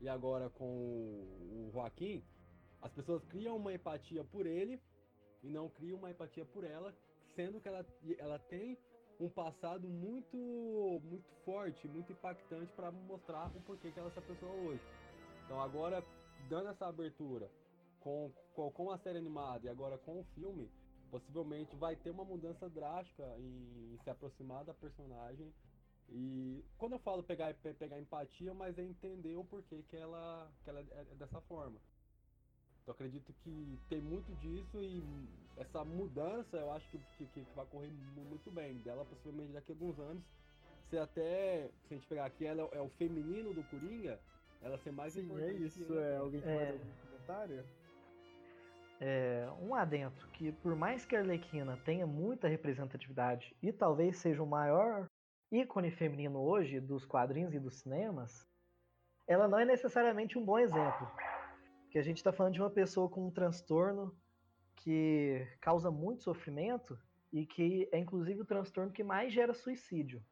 e 0.00 0.08
agora 0.08 0.48
com 0.50 0.64
o 0.64 1.70
Joaquim, 1.72 2.24
as 2.80 2.92
pessoas 2.92 3.22
criam 3.24 3.56
uma 3.56 3.72
empatia 3.72 4.24
por 4.24 4.46
ele 4.46 4.80
e 5.42 5.50
não 5.50 5.68
criam 5.68 5.98
uma 5.98 6.10
empatia 6.10 6.44
por 6.44 6.64
ela, 6.64 6.94
sendo 7.38 7.60
que 7.60 7.68
ela, 7.68 7.86
ela 8.18 8.38
tem 8.40 8.76
um 9.20 9.30
passado 9.30 9.88
muito 9.88 10.36
muito 11.04 11.30
forte, 11.44 11.86
muito 11.86 12.12
impactante 12.12 12.72
para 12.72 12.90
mostrar 12.90 13.46
o 13.56 13.60
porquê 13.60 13.92
que 13.92 13.98
ela 14.00 14.08
é 14.08 14.10
essa 14.10 14.22
pessoa 14.22 14.52
hoje. 14.52 14.82
Então 15.44 15.60
agora, 15.60 16.04
dando 16.48 16.68
essa 16.68 16.86
abertura 16.86 17.48
com, 18.00 18.32
com, 18.54 18.72
com 18.72 18.90
a 18.90 18.98
série 18.98 19.18
animada 19.18 19.66
e 19.66 19.68
agora 19.68 19.96
com 19.98 20.20
o 20.20 20.24
filme, 20.34 20.68
possivelmente 21.10 21.76
vai 21.76 21.94
ter 21.96 22.10
uma 22.10 22.24
mudança 22.24 22.68
drástica 22.68 23.24
em, 23.38 23.94
em 23.94 23.98
se 23.98 24.10
aproximar 24.10 24.64
da 24.64 24.74
personagem 24.74 25.54
E 26.08 26.64
quando 26.78 26.94
eu 26.94 26.98
falo 26.98 27.22
pegar, 27.22 27.54
pegar 27.54 28.00
empatia, 28.00 28.52
mas 28.54 28.78
é 28.78 28.82
entender 28.82 29.36
o 29.36 29.44
porquê 29.44 29.84
que 29.84 29.96
ela, 29.96 30.50
que 30.64 30.70
ela 30.70 30.80
é 30.80 31.04
dessa 31.14 31.40
forma. 31.42 31.80
Eu 32.88 32.92
acredito 32.92 33.34
que 33.44 33.78
tem 33.90 34.00
muito 34.00 34.32
disso 34.36 34.80
e 34.80 35.04
essa 35.58 35.84
mudança 35.84 36.56
eu 36.56 36.72
acho 36.72 36.88
que, 36.88 36.98
que, 37.18 37.26
que 37.26 37.46
vai 37.54 37.66
correr 37.66 37.90
muito 38.16 38.50
bem. 38.50 38.78
Dela 38.78 39.04
possivelmente 39.04 39.52
daqui 39.52 39.72
a 39.72 39.74
alguns 39.74 39.98
anos. 39.98 40.22
Se 40.88 40.96
até, 40.96 41.68
se 41.86 41.92
a 41.92 41.96
gente 41.98 42.06
pegar 42.06 42.24
aqui, 42.24 42.46
ela 42.46 42.66
é 42.72 42.80
o 42.80 42.88
feminino 42.88 43.52
do 43.52 43.62
Coringa, 43.64 44.18
ela 44.62 44.78
ser 44.78 44.90
mais 44.90 45.12
Sim, 45.12 45.20
é 45.20 45.24
importante. 45.24 45.64
isso. 45.66 45.98
É, 45.98 46.16
alguém 46.16 46.40
tem 46.40 46.50
É. 46.50 46.56
mais 46.56 46.70
algum 46.80 46.92
comentário? 47.10 47.64
É, 49.00 49.48
um 49.60 49.74
adentro 49.74 50.26
que 50.28 50.50
por 50.50 50.74
mais 50.74 51.04
que 51.04 51.14
a 51.14 51.20
Arlequina 51.20 51.76
tenha 51.84 52.06
muita 52.06 52.48
representatividade 52.48 53.54
e 53.62 53.70
talvez 53.70 54.16
seja 54.16 54.42
o 54.42 54.46
maior 54.46 55.06
ícone 55.52 55.90
feminino 55.90 56.40
hoje 56.40 56.80
dos 56.80 57.04
quadrinhos 57.04 57.52
e 57.52 57.60
dos 57.60 57.80
cinemas, 57.80 58.48
ela 59.26 59.46
não 59.46 59.58
é 59.58 59.66
necessariamente 59.66 60.38
um 60.38 60.44
bom 60.44 60.58
exemplo. 60.58 61.06
Porque 61.88 61.98
a 61.98 62.02
gente 62.02 62.18
está 62.18 62.30
falando 62.30 62.52
de 62.52 62.60
uma 62.60 62.68
pessoa 62.68 63.08
com 63.08 63.26
um 63.26 63.30
transtorno 63.30 64.14
que 64.76 65.48
causa 65.58 65.90
muito 65.90 66.22
sofrimento 66.22 66.98
e 67.32 67.46
que 67.46 67.88
é 67.90 67.98
inclusive 67.98 68.42
o 68.42 68.44
transtorno 68.44 68.92
que 68.92 69.02
mais 69.02 69.32
gera 69.32 69.54
suicídio. 69.54 70.22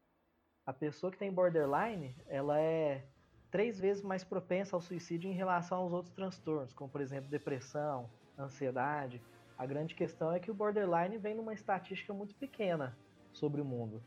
A 0.67 0.71
pessoa 0.71 1.11
que 1.11 1.17
tem 1.17 1.33
borderline, 1.33 2.15
ela 2.27 2.61
é 2.61 3.07
três 3.49 3.79
vezes 3.79 4.03
mais 4.03 4.23
propensa 4.23 4.75
ao 4.75 4.81
suicídio 4.81 5.31
em 5.31 5.33
relação 5.33 5.79
aos 5.79 5.93
outros 5.93 6.13
transtornos, 6.13 6.73
como 6.73 6.91
por 6.91 7.01
exemplo 7.01 7.27
depressão, 7.27 8.07
ansiedade. 8.37 9.19
A 9.57 9.65
grande 9.65 9.95
questão 9.95 10.31
é 10.31 10.39
que 10.39 10.51
o 10.51 10.53
borderline 10.53 11.17
vem 11.17 11.33
numa 11.33 11.55
estatística 11.55 12.13
muito 12.13 12.35
pequena 12.35 12.95
sobre 13.33 13.61
o 13.61 13.65
mundo. 13.65 13.99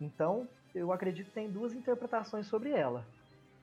Então, 0.00 0.48
eu 0.74 0.92
acredito 0.92 1.28
que 1.28 1.34
tem 1.34 1.48
duas 1.48 1.72
interpretações 1.72 2.48
sobre 2.48 2.70
ela. 2.70 3.06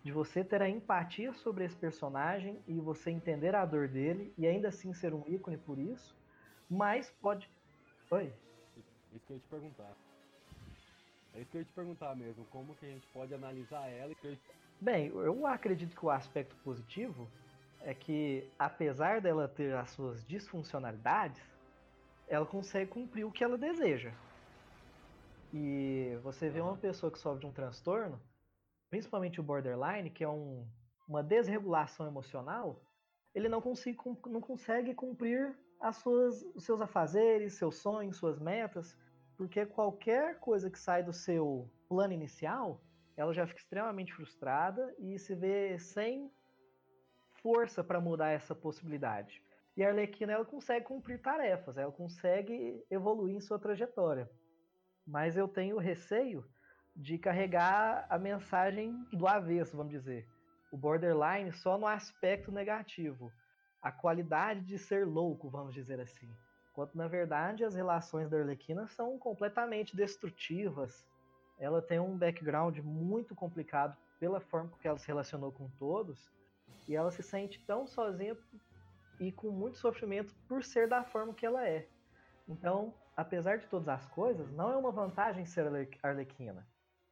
De 0.03 0.11
você 0.11 0.43
ter 0.43 0.61
a 0.61 0.69
empatia 0.69 1.33
sobre 1.33 1.65
esse 1.65 1.75
personagem 1.75 2.59
e 2.67 2.79
você 2.79 3.11
entender 3.11 3.55
a 3.55 3.65
dor 3.65 3.87
dele 3.87 4.33
e 4.37 4.47
ainda 4.47 4.69
assim 4.69 4.93
ser 4.93 5.13
um 5.13 5.23
ícone 5.27 5.57
por 5.57 5.77
isso, 5.77 6.15
mas 6.69 7.11
pode. 7.21 7.49
Oi? 8.11 8.31
Isso 9.13 9.25
que 9.25 9.33
eu 9.33 9.37
ia 9.37 9.41
te 9.41 9.47
perguntar. 9.47 9.93
É 11.33 11.41
isso 11.41 11.51
que 11.51 11.57
eu 11.57 11.61
ia 11.61 11.65
te 11.65 11.73
perguntar 11.73 12.15
mesmo. 12.15 12.45
Como 12.45 12.75
que 12.75 12.85
a 12.85 12.89
gente 12.89 13.07
pode 13.07 13.33
analisar 13.33 13.87
ela 13.89 14.11
e 14.11 14.37
Bem, 14.79 15.07
eu 15.07 15.47
acredito 15.47 15.95
que 15.95 16.05
o 16.05 16.09
aspecto 16.11 16.55
positivo 16.57 17.27
é 17.81 17.95
que, 17.95 18.47
apesar 18.59 19.21
dela 19.21 19.47
ter 19.47 19.73
as 19.75 19.89
suas 19.89 20.23
disfuncionalidades, 20.23 21.41
ela 22.27 22.45
consegue 22.45 22.91
cumprir 22.91 23.23
o 23.25 23.31
que 23.31 23.43
ela 23.43 23.57
deseja. 23.57 24.11
E 25.51 26.17
você 26.21 26.49
vê 26.49 26.61
uma 26.61 26.77
pessoa 26.77 27.11
que 27.11 27.17
sofre 27.17 27.39
de 27.39 27.45
um 27.47 27.51
transtorno, 27.51 28.21
principalmente 28.89 29.39
o 29.39 29.43
borderline, 29.43 30.09
que 30.09 30.23
é 30.23 30.29
um- 30.29 30.67
uma 31.07 31.23
desregulação 31.23 32.07
emocional, 32.07 32.81
ele 33.33 33.47
não 33.49 33.61
não 34.27 34.41
consegue 34.41 34.93
cumprir 34.93 35.57
as 35.79 35.97
suas, 35.97 36.41
os 36.55 36.63
seus 36.63 36.81
afazeres, 36.81 37.53
seus 37.53 37.77
sonhos, 37.77 38.17
suas 38.17 38.39
metas, 38.39 38.97
porque 39.37 39.65
qualquer 39.65 40.39
coisa 40.39 40.69
que 40.69 40.79
sai 40.79 41.03
do 41.03 41.13
seu 41.13 41.69
plano 41.87 42.13
inicial, 42.13 42.81
ela 43.15 43.33
já 43.33 43.45
fica 43.45 43.59
extremamente 43.59 44.13
frustrada 44.13 44.95
e 44.97 45.17
se 45.19 45.35
vê 45.35 45.77
sem 45.77 46.31
força 47.41 47.83
para 47.83 48.01
mudar 48.01 48.29
essa 48.29 48.55
possibilidade. 48.55 49.43
E 49.75 49.83
a 49.83 49.89
Arlequina 49.89 50.33
ela 50.33 50.45
consegue 50.45 50.85
cumprir 50.85 51.21
tarefas, 51.21 51.77
ela 51.77 51.91
consegue 51.91 52.83
evoluir 52.89 53.35
em 53.35 53.39
sua 53.39 53.59
trajetória. 53.59 54.29
Mas 55.05 55.37
eu 55.37 55.47
tenho 55.47 55.77
receio 55.77 56.43
de 56.97 57.17
carregar 57.17 58.07
a 58.09 58.17
mensagem 58.17 59.05
do 59.13 59.27
avesso, 59.27 59.77
vamos 59.77 59.91
dizer. 59.91 60.27
O 60.71 60.77
borderline 60.77 61.53
só 61.53 61.77
no 61.77 61.85
aspecto 61.85 62.51
negativo, 62.51 63.31
a 63.81 63.91
qualidade 63.91 64.61
de 64.61 64.79
ser 64.79 65.05
louco, 65.05 65.47
vamos 65.49 65.73
dizer 65.73 65.99
assim. 65.99 66.27
Enquanto 66.71 66.95
na 66.95 67.07
verdade 67.07 67.63
as 67.63 67.75
relações 67.75 68.29
da 68.29 68.37
Arlequina 68.37 68.87
são 68.87 69.17
completamente 69.17 69.95
destrutivas. 69.95 71.05
Ela 71.59 71.81
tem 71.81 71.99
um 71.99 72.17
background 72.17 72.77
muito 72.79 73.35
complicado 73.35 73.95
pela 74.19 74.39
forma 74.39 74.71
que 74.81 74.87
ela 74.87 74.97
se 74.97 75.07
relacionou 75.07 75.51
com 75.51 75.69
todos, 75.77 76.31
e 76.87 76.95
ela 76.95 77.11
se 77.11 77.21
sente 77.21 77.59
tão 77.65 77.85
sozinha 77.85 78.35
e 79.19 79.31
com 79.31 79.51
muito 79.51 79.77
sofrimento 79.77 80.35
por 80.47 80.63
ser 80.63 80.87
da 80.87 81.03
forma 81.03 81.33
que 81.33 81.45
ela 81.45 81.67
é. 81.67 81.87
Então, 82.47 82.93
apesar 83.15 83.57
de 83.57 83.67
todas 83.67 83.87
as 83.87 84.07
coisas, 84.07 84.49
não 84.51 84.71
é 84.71 84.75
uma 84.77 84.91
vantagem 84.91 85.45
ser 85.45 85.67
Arle- 85.67 85.89
Arlequina. 86.01 86.65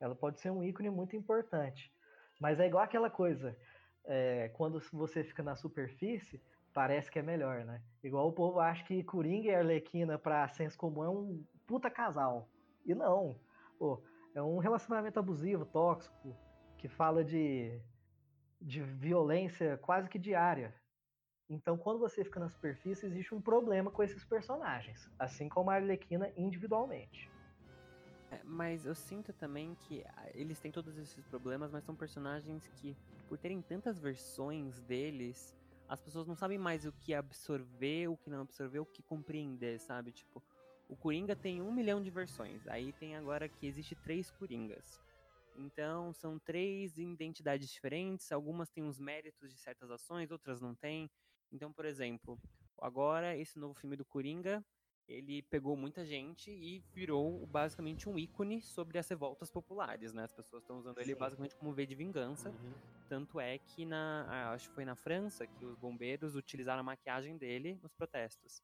Ela 0.06 0.16
pode 0.16 0.40
ser 0.40 0.52
um 0.52 0.64
ícone 0.64 0.90
muito 0.90 1.16
importante. 1.16 1.92
Mas 2.40 2.60
é 2.60 2.68
igual 2.68 2.84
aquela 2.84 3.10
coisa, 3.10 3.58
é, 4.06 4.50
quando 4.50 4.80
você 4.94 5.24
fica 5.24 5.42
na 5.42 5.56
superfície, 5.56 6.40
parece 6.72 7.10
que 7.10 7.18
é 7.18 7.24
melhor, 7.24 7.66
né? 7.66 7.82
Igual 8.04 8.28
o 8.28 8.34
povo 8.34 8.60
acha 8.60 8.84
que 8.84 9.04
Coringa 9.04 9.50
e 9.50 9.56
Arlequina, 9.56 10.20
pra 10.20 10.48
senso 10.48 10.78
comum, 10.78 11.04
é 11.04 11.10
um 11.10 11.44
puta 11.66 11.90
casal. 11.90 12.48
E 12.86 12.94
não. 12.94 13.40
Pô, 13.80 14.04
é 14.36 14.42
um 14.44 14.60
relacionamento 14.60 15.18
abusivo, 15.18 15.66
tóxico, 15.66 16.36
que 16.78 16.88
fala 16.88 17.24
de, 17.24 17.82
de 18.62 18.84
violência 18.84 19.78
quase 19.78 20.08
que 20.08 20.20
diária. 20.20 20.72
Então, 21.50 21.78
quando 21.78 22.00
você 22.00 22.24
fica 22.24 22.40
na 22.40 22.50
superfície, 22.50 23.06
existe 23.06 23.34
um 23.34 23.42
problema 23.42 23.90
com 23.90 24.04
esses 24.04 24.24
personagens, 24.24 25.10
assim 25.18 25.48
como 25.50 25.72
a 25.72 25.76
Arlequina 25.76 26.32
individualmente. 26.36 27.32
É, 28.32 28.42
mas 28.44 28.86
eu 28.86 28.96
sinto 28.96 29.32
também 29.34 29.76
que 29.76 30.04
ah, 30.16 30.30
eles 30.34 30.60
têm 30.60 30.72
todos 30.72 30.98
esses 30.98 31.24
problemas, 31.26 31.72
mas 31.72 31.84
são 31.84 31.96
personagens 31.96 32.68
que, 32.68 32.96
por 33.28 33.38
terem 33.38 33.62
tantas 33.62 34.00
versões 34.00 34.82
deles, 34.82 35.56
as 35.88 36.02
pessoas 36.02 36.28
não 36.28 36.36
sabem 36.36 36.58
mais 36.58 36.86
o 36.86 36.92
que 36.92 37.14
absorver, 37.14 38.08
o 38.08 38.18
que 38.18 38.30
não 38.30 38.42
absorver, 38.42 38.80
o 38.80 38.86
que 38.86 39.04
compreender, 39.04 39.80
sabe? 39.80 40.12
Tipo, 40.12 40.44
o 40.90 40.96
Coringa 40.96 41.36
tem 41.36 41.62
um 41.62 41.72
milhão 41.72 42.02
de 42.02 42.10
versões, 42.10 42.68
aí 42.68 42.92
tem 42.94 43.16
agora 43.16 43.48
que 43.48 43.68
existe 43.68 43.96
três 43.96 44.32
Coringas. 44.32 45.00
Então, 45.58 46.12
são 46.14 46.38
três 46.38 46.98
identidades 46.98 47.70
diferentes, 47.70 48.32
algumas 48.32 48.70
têm 48.70 48.84
os 48.84 49.00
méritos 49.00 49.52
de 49.52 49.58
certas 49.58 49.90
ações, 49.90 50.32
outras 50.32 50.60
não 50.60 50.76
têm. 50.76 51.10
Então, 51.52 51.72
por 51.72 51.86
exemplo, 51.86 52.38
agora 52.80 53.38
esse 53.38 53.58
novo 53.58 53.74
filme 53.74 53.96
do 53.96 54.04
Coringa, 54.04 54.64
ele 55.08 55.42
pegou 55.44 55.76
muita 55.78 56.06
gente 56.06 56.52
e 56.52 56.80
virou 56.94 57.46
basicamente 57.48 58.10
um 58.10 58.18
ícone 58.18 58.62
sobre 58.62 58.98
as 59.00 59.08
revoltas 59.08 59.52
populares, 59.52 60.14
né? 60.14 60.24
As 60.24 60.34
pessoas 60.34 60.64
estão 60.64 60.78
usando 60.80 61.00
ele 61.00 61.16
Sim. 61.16 61.16
basicamente 61.16 61.56
como 61.56 61.74
V 61.74 61.86
de 61.86 61.96
vingança. 61.96 62.54
Uhum. 62.54 62.82
Tanto 63.10 63.40
é 63.40 63.60
que 63.60 63.86
na, 63.86 64.26
ah, 64.30 64.54
acho 64.54 64.70
que 64.70 64.76
foi 64.76 64.86
na 64.86 64.96
França 64.96 65.48
que 65.48 65.66
os 65.66 65.76
bombeiros 65.78 66.36
utilizaram 66.36 66.82
a 66.82 66.84
maquiagem 66.84 67.38
dele 67.38 67.80
nos 67.82 67.94
protestos. 67.94 68.62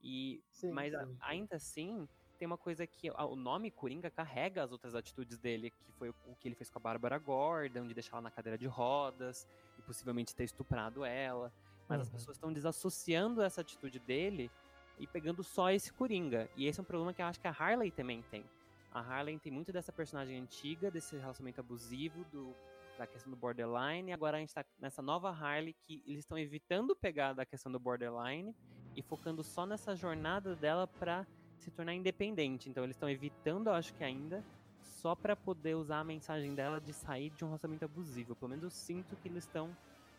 E 0.00 0.42
Sim, 0.50 0.72
mas 0.72 0.92
sim. 0.92 1.20
ainda 1.20 1.56
assim, 1.56 2.08
tem 2.38 2.46
uma 2.46 2.58
coisa 2.58 2.86
que 2.86 3.08
a- 3.10 3.26
o 3.26 3.36
nome 3.36 3.70
Coringa 3.70 4.10
carrega 4.10 4.62
as 4.64 4.72
outras 4.72 4.94
atitudes 4.94 5.38
dele, 5.38 5.70
que 5.70 5.92
foi 5.92 6.10
o, 6.24 6.36
que 6.36 6.48
ele 6.48 6.54
fez 6.56 6.70
com 6.70 6.78
a 6.78 6.82
Bárbara 6.82 7.18
Gordon, 7.18 7.86
de 7.86 7.94
deixar 7.94 8.16
ela 8.16 8.22
na 8.22 8.30
cadeira 8.30 8.58
de 8.58 8.66
rodas 8.66 9.46
e 9.78 9.82
possivelmente 9.82 10.34
ter 10.34 10.44
estuprado 10.44 11.04
ela. 11.04 11.52
Mas 11.88 12.00
as 12.00 12.10
Uhum. 12.10 12.10
pessoas 12.10 12.36
estão 12.36 12.52
desassociando 12.52 13.42
essa 13.42 13.60
atitude 13.60 13.98
dele 14.00 14.52
e 14.98 15.06
pegando 15.06 15.42
só 15.42 15.70
esse 15.70 15.92
Coringa. 15.92 16.48
E 16.56 16.66
esse 16.66 16.80
é 16.80 16.82
um 16.82 16.86
problema 16.86 17.12
que 17.12 17.22
eu 17.22 17.26
acho 17.26 17.40
que 17.40 17.48
a 17.48 17.50
Harley 17.50 17.90
também 17.90 18.22
tem. 18.30 18.44
A 18.92 19.00
Harley 19.00 19.38
tem 19.38 19.50
muito 19.50 19.72
dessa 19.72 19.92
personagem 19.92 20.38
antiga, 20.38 20.90
desse 20.90 21.16
relacionamento 21.16 21.60
abusivo, 21.60 22.24
do, 22.26 22.54
da 22.98 23.06
questão 23.06 23.30
do 23.30 23.36
borderline. 23.36 24.10
E 24.10 24.12
agora 24.12 24.36
a 24.36 24.40
gente 24.40 24.52
tá 24.52 24.64
nessa 24.78 25.00
nova 25.00 25.30
Harley 25.30 25.74
que 25.86 26.02
eles 26.06 26.20
estão 26.20 26.38
evitando 26.38 26.94
pegar 26.94 27.32
da 27.32 27.46
questão 27.46 27.72
do 27.72 27.78
borderline 27.78 28.54
e 28.94 29.02
focando 29.02 29.42
só 29.42 29.64
nessa 29.64 29.96
jornada 29.96 30.54
dela 30.54 30.86
pra 30.86 31.26
se 31.56 31.70
tornar 31.70 31.94
independente. 31.94 32.68
Então 32.68 32.84
eles 32.84 32.96
estão 32.96 33.08
evitando, 33.08 33.68
eu 33.68 33.74
acho 33.74 33.94
que 33.94 34.04
ainda, 34.04 34.44
só 34.82 35.14
pra 35.14 35.34
poder 35.34 35.74
usar 35.74 36.00
a 36.00 36.04
mensagem 36.04 36.54
dela 36.54 36.80
de 36.80 36.92
sair 36.92 37.30
de 37.30 37.44
um 37.44 37.48
relacionamento 37.48 37.84
abusivo. 37.84 38.36
Pelo 38.36 38.50
menos 38.50 38.64
eu 38.64 38.70
sinto 38.70 39.16
que 39.16 39.28
eles 39.28 39.44
estão 39.44 39.74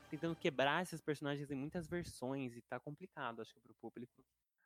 tentando 0.10 0.36
quebrar 0.36 0.84
esses 0.84 1.02
personagens 1.02 1.50
em 1.50 1.56
muitas 1.56 1.88
versões 1.88 2.56
e 2.56 2.62
tá 2.62 2.80
complicado, 2.80 3.42
acho 3.42 3.54
que 3.54 3.60
pro 3.62 3.74
público. 3.76 4.24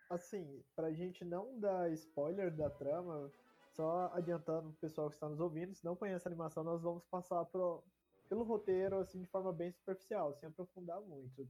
Assim, 0.10 0.64
pra 0.76 0.92
gente 0.92 1.26
não 1.26 1.60
dar 1.60 1.92
spoiler 1.92 2.56
da 2.56 2.70
trama, 2.70 3.32
só 3.72 4.10
adiantando 4.14 4.70
pro 4.70 4.80
pessoal 4.80 5.10
que 5.10 5.16
está 5.16 5.28
nos 5.28 5.40
ouvindo, 5.40 5.76
se 5.76 5.84
não 5.84 5.96
conhece 5.96 6.28
a 6.28 6.30
animação, 6.30 6.64
nós 6.64 6.82
vamos 6.82 7.04
passar 7.06 7.44
pro, 7.46 7.84
pelo 8.30 8.44
roteiro 8.44 9.00
assim 9.00 9.20
de 9.20 9.28
forma 9.28 9.52
bem 9.52 9.72
superficial, 9.72 10.34
sem 10.34 10.50
aprofundar 10.50 11.02
muito. 11.02 11.48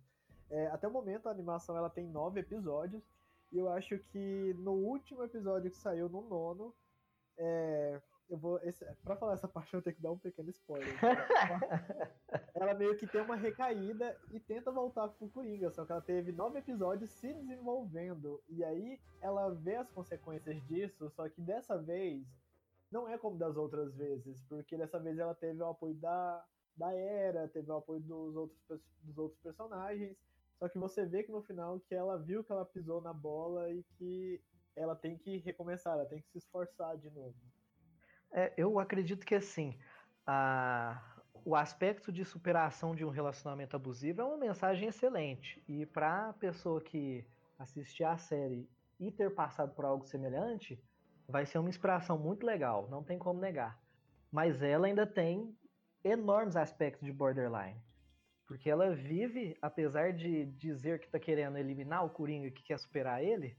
É, 0.50 0.68
até 0.68 0.88
o 0.88 0.92
momento 0.92 1.28
a 1.28 1.32
animação 1.32 1.78
ela 1.78 1.90
tem 1.90 2.08
nove 2.08 2.40
episódios 2.40 3.04
e 3.52 3.58
eu 3.58 3.70
acho 3.70 3.98
que 4.00 4.54
no 4.60 4.74
último 4.74 5.24
episódio 5.24 5.70
que 5.70 5.78
saiu 5.78 6.10
no 6.10 6.22
nono, 6.22 6.74
é, 7.38 8.02
eu 8.30 8.38
vou 8.38 8.60
esse, 8.64 8.86
para 9.04 9.16
falar 9.16 9.34
essa 9.34 9.48
parte 9.48 9.74
eu 9.74 9.80
vou 9.80 9.84
ter 9.84 9.94
que 9.94 10.02
dar 10.02 10.12
um 10.12 10.18
pequeno 10.18 10.50
spoiler. 10.50 10.88
ela 12.54 12.74
meio 12.74 12.98
que 12.98 13.08
tem 13.08 13.22
uma 13.22 13.36
recaída 13.36 14.18
e 14.32 14.40
tenta 14.40 14.72
voltar 14.72 15.08
pro 15.10 15.30
Coringa, 15.30 15.72
só 15.72 15.86
que 15.86 15.92
ela 15.92 16.02
teve 16.02 16.32
nove 16.32 16.60
episódios 16.60 17.12
se 17.12 17.34
desenvolvendo. 17.34 18.42
E 18.50 18.64
aí 18.64 19.00
ela 19.22 19.50
vê 19.50 19.76
as 19.76 19.90
consequências 19.92 20.62
disso, 20.68 21.10
só 21.12 21.28
que 21.30 21.42
dessa 21.42 21.78
vez 21.78 22.26
não 22.92 23.08
é 23.08 23.18
como 23.18 23.38
das 23.38 23.56
outras 23.58 23.94
vezes, 23.96 24.42
porque 24.44 24.78
dessa 24.78 25.00
vez 25.00 25.18
ela 25.18 25.36
teve 25.36 25.62
o 25.62 25.68
apoio 25.68 25.96
da, 25.96 26.46
da 26.76 26.94
Era, 26.94 27.48
teve 27.48 27.70
o 27.72 27.76
apoio 27.76 28.00
dos 28.02 28.36
outros, 28.36 28.82
dos 29.04 29.18
outros 29.18 29.40
personagens, 29.42 30.18
só 30.58 30.68
que 30.68 30.78
você 30.78 31.06
vê 31.06 31.24
que 31.24 31.32
no 31.32 31.42
final 31.42 31.80
que 31.82 31.94
ela 31.94 32.18
viu 32.18 32.44
que 32.44 32.52
ela 32.52 32.66
pisou 32.66 33.02
na 33.02 33.14
bola 33.14 33.70
e 33.72 33.84
que 33.98 34.42
ela 34.76 34.96
tem 34.96 35.18
que 35.18 35.38
recomeçar, 35.38 35.94
ela 35.94 36.06
tem 36.06 36.22
que 36.22 36.30
se 36.30 36.38
esforçar 36.38 36.98
de 36.98 37.10
novo. 37.10 37.36
É, 38.32 38.54
eu 38.58 38.80
acredito 38.80 39.26
que 39.26 39.36
assim, 39.36 39.78
a, 40.26 41.02
o 41.46 41.56
aspecto 41.56 42.12
de 42.12 42.26
superação 42.26 42.96
de 42.96 43.06
um 43.06 43.10
relacionamento 43.10 43.76
abusivo 43.76 44.22
é 44.22 44.26
uma 44.26 44.38
mensagem 44.38 44.90
excelente. 44.90 45.64
E 45.68 45.86
para 45.86 46.30
a 46.30 46.34
pessoa 46.34 46.82
que 46.82 47.26
assistir 47.58 48.04
a 48.04 48.18
série 48.18 48.70
e 49.00 49.12
ter 49.12 49.34
passado 49.34 49.74
por 49.74 49.86
algo 49.86 50.06
semelhante, 50.06 50.82
vai 51.28 51.46
ser 51.46 51.58
uma 51.58 51.70
inspiração 51.70 52.18
muito 52.18 52.46
legal, 52.46 52.88
não 52.90 53.04
tem 53.04 53.18
como 53.18 53.40
negar. 53.40 53.80
Mas 54.32 54.62
ela 54.62 54.88
ainda 54.88 55.06
tem 55.06 55.56
enormes 56.04 56.56
aspectos 56.56 57.06
de 57.06 57.12
borderline. 57.12 57.82
Porque 58.46 58.70
ela 58.70 58.96
vive, 58.96 59.58
apesar 59.62 60.14
de 60.14 60.46
dizer 60.46 61.00
que 61.00 61.06
está 61.06 61.20
querendo 61.20 61.58
eliminar 61.58 62.06
o 62.06 62.10
Coringa, 62.10 62.50
que 62.50 62.64
quer 62.64 62.80
superar 62.80 63.22
ele, 63.24 63.58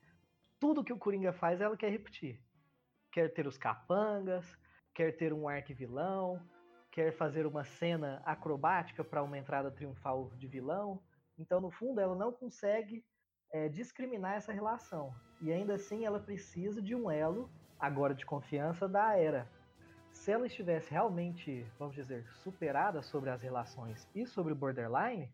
tudo 0.58 0.84
que 0.84 0.92
o 0.92 0.98
Coringa 0.98 1.32
faz 1.32 1.60
ela 1.60 1.76
quer 1.76 1.90
repetir. 1.90 2.40
Quer 3.12 3.32
ter 3.32 3.46
os 3.46 3.58
capangas, 3.58 4.56
quer 4.94 5.16
ter 5.16 5.32
um 5.32 5.48
arquivilão, 5.48 6.40
quer 6.90 7.12
fazer 7.12 7.46
uma 7.46 7.64
cena 7.64 8.22
acrobática 8.24 9.04
para 9.04 9.22
uma 9.22 9.38
entrada 9.38 9.70
triunfal 9.70 10.30
de 10.36 10.46
vilão. 10.46 11.02
Então, 11.38 11.60
no 11.60 11.70
fundo, 11.70 12.00
ela 12.00 12.14
não 12.14 12.32
consegue 12.32 13.04
é, 13.52 13.68
discriminar 13.68 14.34
essa 14.34 14.52
relação. 14.52 15.14
E 15.40 15.52
ainda 15.52 15.74
assim, 15.74 16.04
ela 16.04 16.18
precisa 16.18 16.82
de 16.82 16.94
um 16.94 17.10
elo, 17.10 17.50
agora 17.78 18.14
de 18.14 18.26
confiança, 18.26 18.88
da 18.88 19.16
Era. 19.16 19.48
Se 20.12 20.32
ela 20.32 20.46
estivesse 20.46 20.90
realmente, 20.90 21.64
vamos 21.78 21.94
dizer, 21.94 22.28
superada 22.42 23.02
sobre 23.02 23.30
as 23.30 23.40
relações 23.40 24.08
e 24.14 24.26
sobre 24.26 24.52
o 24.52 24.56
borderline, 24.56 25.30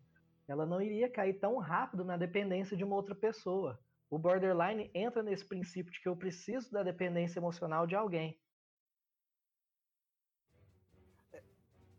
ela 0.47 0.65
não 0.65 0.79
iria 0.79 1.09
cair 1.09 1.39
tão 1.39 1.57
rápido 1.57 2.05
na 2.05 2.17
dependência 2.17 2.77
de 2.77 2.83
uma 2.83 2.95
outra 2.95 3.15
pessoa. 3.15 3.79
O 4.09 4.19
borderline 4.19 4.89
entra 4.93 5.23
nesse 5.23 5.45
princípio 5.45 5.91
de 5.91 5.99
que 5.99 6.07
eu 6.07 6.15
preciso 6.15 6.71
da 6.71 6.83
dependência 6.83 7.39
emocional 7.39 7.87
de 7.87 7.95
alguém. 7.95 8.39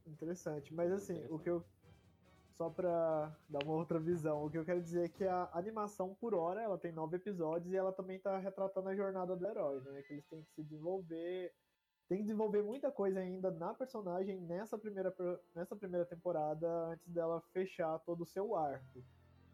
Interessante, 0.07 0.73
mas 0.73 0.93
assim, 0.93 1.27
o 1.29 1.39
que 1.39 1.51
eu. 1.51 1.65
Só 2.53 2.71
pra 2.71 3.37
dar 3.51 3.63
uma 3.65 3.75
outra 3.75 3.99
visão, 3.99 4.43
o 4.43 4.51
que 4.51 4.57
eu 4.57 4.65
quero 4.65 4.81
dizer 4.81 5.05
é 5.05 5.09
que 5.11 5.25
a 5.25 5.51
animação, 5.53 6.15
por 6.15 6.33
hora, 6.35 6.63
ela 6.63 6.79
tem 6.79 6.91
nove 6.91 7.17
episódios 7.17 7.71
e 7.71 7.77
ela 7.77 7.93
também 7.93 8.19
tá 8.19 8.39
retratando 8.39 8.89
a 8.89 8.97
jornada 8.97 9.37
do 9.37 9.47
herói, 9.47 9.79
né? 9.83 10.01
Que 10.03 10.15
eles 10.15 10.27
têm 10.27 10.43
que 10.43 10.51
se 10.55 10.63
desenvolver. 10.63 11.53
Tem 12.09 12.17
que 12.17 12.25
desenvolver 12.25 12.63
muita 12.63 12.91
coisa 12.91 13.21
ainda 13.21 13.51
na 13.51 13.75
personagem 13.75 14.41
nessa 14.41 14.79
primeira, 14.79 15.15
nessa 15.55 15.77
primeira 15.77 16.07
temporada, 16.07 16.67
antes 16.87 17.07
dela 17.09 17.43
fechar 17.53 17.99
todo 18.07 18.23
o 18.23 18.27
seu 18.27 18.57
arco. 18.57 19.05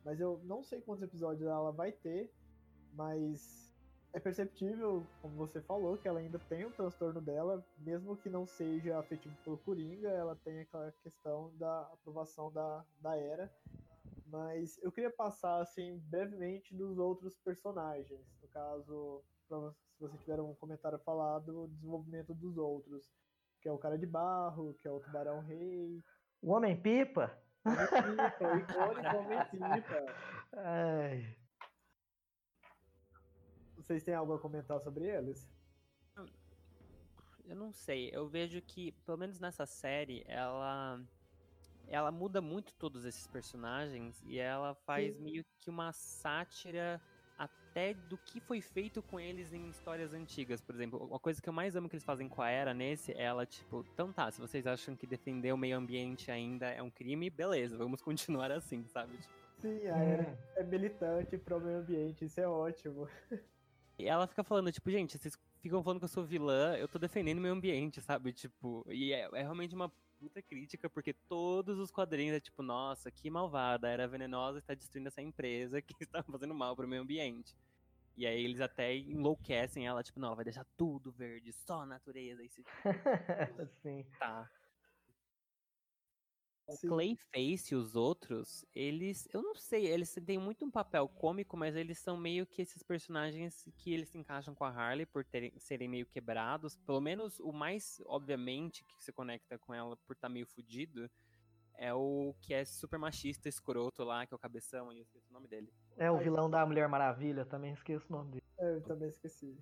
Mas 0.04 0.20
eu 0.20 0.40
não 0.44 0.62
sei 0.62 0.80
quantos 0.80 1.02
episódios 1.02 1.48
ela 1.48 1.72
vai 1.72 1.90
ter, 1.90 2.32
mas 2.92 3.72
é 4.12 4.20
perceptível, 4.20 5.06
como 5.20 5.34
você 5.36 5.60
falou, 5.62 5.96
que 5.96 6.06
ela 6.06 6.20
ainda 6.20 6.38
tem 6.38 6.64
o 6.64 6.68
um 6.68 6.72
transtorno 6.72 7.20
dela, 7.20 7.64
mesmo 7.78 8.16
que 8.16 8.28
não 8.28 8.46
seja 8.46 8.98
afetivo 8.98 9.34
pelo 9.42 9.56
Coringa, 9.58 10.08
ela 10.08 10.36
tem 10.36 10.60
aquela 10.60 10.92
questão 11.02 11.50
da 11.56 11.82
aprovação 11.92 12.52
da, 12.52 12.84
da 13.00 13.16
Era. 13.16 13.50
Mas 14.26 14.78
eu 14.82 14.92
queria 14.92 15.10
passar, 15.10 15.60
assim, 15.60 15.98
brevemente 16.10 16.74
dos 16.74 16.98
outros 16.98 17.38
personagens. 17.38 18.20
No 18.40 18.48
caso, 18.48 19.22
se 19.46 20.00
você 20.00 20.16
tiver 20.18 20.40
um 20.40 20.54
comentário 20.54 20.96
a 20.96 21.00
falar 21.00 21.38
do 21.40 21.68
desenvolvimento 21.68 22.34
dos 22.34 22.56
outros. 22.56 23.10
Que 23.60 23.68
é 23.68 23.72
o 23.72 23.78
cara 23.78 23.96
de 23.96 24.06
barro, 24.06 24.74
que 24.80 24.88
é 24.88 24.90
o 24.90 25.00
tubarão 25.00 25.40
rei. 25.40 26.02
O 26.42 26.50
Homem-Pipa? 26.50 27.38
Homem-Pipa, 27.64 28.52
o 28.52 28.58
icônico 28.58 29.16
Homem-Pipa. 29.16 30.06
Ai. 30.56 31.41
Vocês 33.92 34.04
têm 34.04 34.14
algo 34.14 34.32
a 34.32 34.38
comentar 34.38 34.80
sobre 34.80 35.04
eles? 35.04 35.46
Eu 37.44 37.54
não 37.54 37.70
sei. 37.70 38.08
Eu 38.10 38.26
vejo 38.26 38.62
que, 38.62 38.92
pelo 39.04 39.18
menos 39.18 39.38
nessa 39.38 39.66
série, 39.66 40.24
ela 40.26 40.98
ela 41.88 42.10
muda 42.10 42.40
muito 42.40 42.72
todos 42.72 43.04
esses 43.04 43.26
personagens 43.26 44.22
e 44.24 44.38
ela 44.38 44.74
faz 44.74 45.14
Sim. 45.14 45.22
meio 45.22 45.44
que 45.60 45.68
uma 45.68 45.92
sátira 45.92 47.02
até 47.36 47.92
do 47.92 48.16
que 48.16 48.40
foi 48.40 48.62
feito 48.62 49.02
com 49.02 49.20
eles 49.20 49.52
em 49.52 49.68
histórias 49.68 50.14
antigas, 50.14 50.62
por 50.62 50.74
exemplo. 50.74 51.04
Uma 51.04 51.18
coisa 51.18 51.42
que 51.42 51.48
eu 51.50 51.52
mais 51.52 51.76
amo 51.76 51.86
que 51.86 51.94
eles 51.94 52.04
fazem 52.04 52.30
com 52.30 52.40
a 52.40 52.48
Era 52.48 52.72
nesse 52.72 53.12
é 53.12 53.22
ela, 53.22 53.44
tipo, 53.44 53.84
então 53.92 54.10
tá, 54.10 54.30
se 54.30 54.40
vocês 54.40 54.66
acham 54.66 54.96
que 54.96 55.06
defender 55.06 55.52
o 55.52 55.58
meio 55.58 55.76
ambiente 55.76 56.30
ainda 56.30 56.70
é 56.70 56.82
um 56.82 56.90
crime, 56.90 57.28
beleza, 57.28 57.76
vamos 57.76 58.00
continuar 58.00 58.50
assim, 58.50 58.86
sabe? 58.86 59.18
Tipo... 59.18 59.34
Sim, 59.58 59.86
a 59.88 59.98
Era 59.98 60.38
é 60.56 60.64
militante 60.64 61.36
pro 61.36 61.60
meio 61.60 61.80
ambiente, 61.80 62.24
isso 62.24 62.40
é 62.40 62.48
ótimo. 62.48 63.06
E 63.98 64.06
ela 64.06 64.26
fica 64.26 64.42
falando, 64.42 64.72
tipo, 64.72 64.90
gente, 64.90 65.18
vocês 65.18 65.36
ficam 65.60 65.82
falando 65.82 65.98
que 65.98 66.04
eu 66.04 66.08
sou 66.08 66.24
vilã, 66.24 66.74
eu 66.76 66.88
tô 66.88 66.98
defendendo 66.98 67.38
o 67.38 67.40
meio 67.40 67.54
ambiente, 67.54 68.00
sabe? 68.00 68.32
Tipo, 68.32 68.84
e 68.88 69.12
é, 69.12 69.28
é 69.32 69.42
realmente 69.42 69.74
uma 69.74 69.92
puta 70.18 70.40
crítica, 70.40 70.88
porque 70.88 71.12
todos 71.12 71.78
os 71.78 71.90
quadrinhos 71.90 72.36
é 72.36 72.40
tipo, 72.40 72.62
nossa, 72.62 73.10
que 73.10 73.28
malvada, 73.28 73.88
era 73.88 74.06
venenosa 74.06 74.58
está 74.58 74.72
destruindo 74.72 75.08
essa 75.08 75.20
empresa 75.20 75.82
que 75.82 75.94
está 76.02 76.22
fazendo 76.22 76.54
mal 76.54 76.76
pro 76.76 76.86
meio 76.86 77.02
ambiente. 77.02 77.56
E 78.16 78.26
aí 78.26 78.44
eles 78.44 78.60
até 78.60 78.94
enlouquecem 78.94 79.86
ela, 79.86 80.02
tipo, 80.02 80.20
não, 80.20 80.28
ela 80.28 80.36
vai 80.36 80.44
deixar 80.44 80.66
tudo 80.76 81.10
verde, 81.10 81.52
só 81.52 81.80
a 81.80 81.86
natureza. 81.86 82.42
E 82.44 82.48
se... 82.48 82.62
Sim. 83.82 84.06
Tá. 84.18 84.48
O 86.72 86.76
Sim. 86.76 86.88
Clayface 86.88 87.74
e 87.74 87.76
os 87.76 87.94
outros, 87.94 88.64
eles, 88.74 89.28
eu 89.32 89.42
não 89.42 89.54
sei, 89.54 89.86
eles 89.86 90.14
têm 90.24 90.38
muito 90.38 90.64
um 90.64 90.70
papel 90.70 91.06
cômico, 91.06 91.56
mas 91.56 91.76
eles 91.76 91.98
são 91.98 92.16
meio 92.16 92.46
que 92.46 92.62
esses 92.62 92.82
personagens 92.82 93.68
que 93.76 93.92
eles 93.92 94.08
se 94.08 94.16
encaixam 94.16 94.54
com 94.54 94.64
a 94.64 94.70
Harley 94.70 95.04
por 95.04 95.24
terem, 95.24 95.52
serem 95.58 95.88
meio 95.88 96.06
quebrados. 96.06 96.76
Pelo 96.78 97.00
menos 97.00 97.38
o 97.40 97.52
mais, 97.52 98.00
obviamente, 98.06 98.84
que 98.84 99.04
se 99.04 99.12
conecta 99.12 99.58
com 99.58 99.74
ela 99.74 99.96
por 100.06 100.14
estar 100.14 100.28
tá 100.28 100.32
meio 100.32 100.46
fudido, 100.46 101.10
é 101.74 101.92
o 101.92 102.34
que 102.40 102.54
é 102.54 102.64
super 102.64 102.98
machista, 102.98 103.48
escroto 103.48 104.04
lá, 104.04 104.26
que 104.26 104.32
é 104.32 104.36
o 104.36 104.38
cabeção, 104.38 104.92
eu 104.92 105.02
esqueci 105.02 105.28
o 105.28 105.32
nome 105.32 105.48
dele. 105.48 105.72
É 105.96 106.10
o 106.10 106.18
vilão 106.18 106.48
da 106.48 106.64
Mulher 106.64 106.88
Maravilha, 106.88 107.44
também 107.44 107.72
esqueço 107.72 108.06
o 108.08 108.16
nome 108.16 108.32
dele. 108.32 108.44
É, 108.58 108.74
eu 108.76 108.80
também 108.82 109.08
esqueci. 109.08 109.58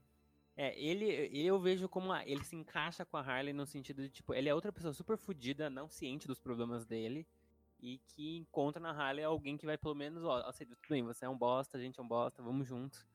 É, 0.57 0.79
ele, 0.79 1.05
ele 1.07 1.47
eu 1.47 1.59
vejo 1.59 1.89
como 1.89 2.13
a, 2.13 2.27
ele 2.27 2.45
se 2.45 2.57
encaixa 2.57 3.05
com 3.05 3.17
a 3.17 3.21
Harley 3.21 3.53
no 3.53 3.65
sentido 3.67 4.03
de, 4.03 4.11
tipo, 4.11 4.35
ele 4.35 4.49
é 4.49 4.55
outra 4.55 4.73
pessoa 4.73 4.93
super 4.93 5.17
fodida, 5.17 5.71
não 5.71 5.89
ciente 5.89 6.27
dos 6.27 6.39
problemas 6.39 6.85
dele, 6.85 7.27
e 7.79 7.99
que 7.99 8.37
encontra 8.39 8.81
na 8.81 8.91
Harley 8.91 9.25
alguém 9.25 9.57
que 9.57 9.65
vai 9.65 9.79
pelo 9.79 9.95
menos, 9.95 10.23
ó, 10.25 10.43
aceita, 10.47 10.77
tudo 10.77 10.91
bem, 10.91 11.03
você 11.03 11.25
é 11.25 11.29
um 11.29 11.39
bosta, 11.39 11.79
a 11.79 11.81
gente 11.81 11.99
é 11.99 12.03
um 12.03 12.09
bosta, 12.09 12.43
vamos 12.43 12.67
junto. 12.67 13.09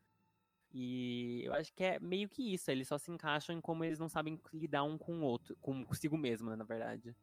E 0.71 1.43
eu 1.45 1.53
acho 1.53 1.73
que 1.73 1.83
é 1.83 1.99
meio 1.99 2.27
que 2.27 2.53
isso, 2.53 2.69
eles 2.71 2.87
só 2.87 2.97
se 2.97 3.11
encaixam 3.11 3.55
em 3.55 3.61
como 3.61 3.83
eles 3.83 3.99
não 3.99 4.09
sabem 4.09 4.39
lidar 4.51 4.83
um 4.83 4.97
com 4.97 5.19
o 5.19 5.23
outro, 5.23 5.55
consigo 5.57 6.17
mesmo, 6.17 6.49
né, 6.49 6.55
na 6.55 6.65
verdade. 6.65 7.15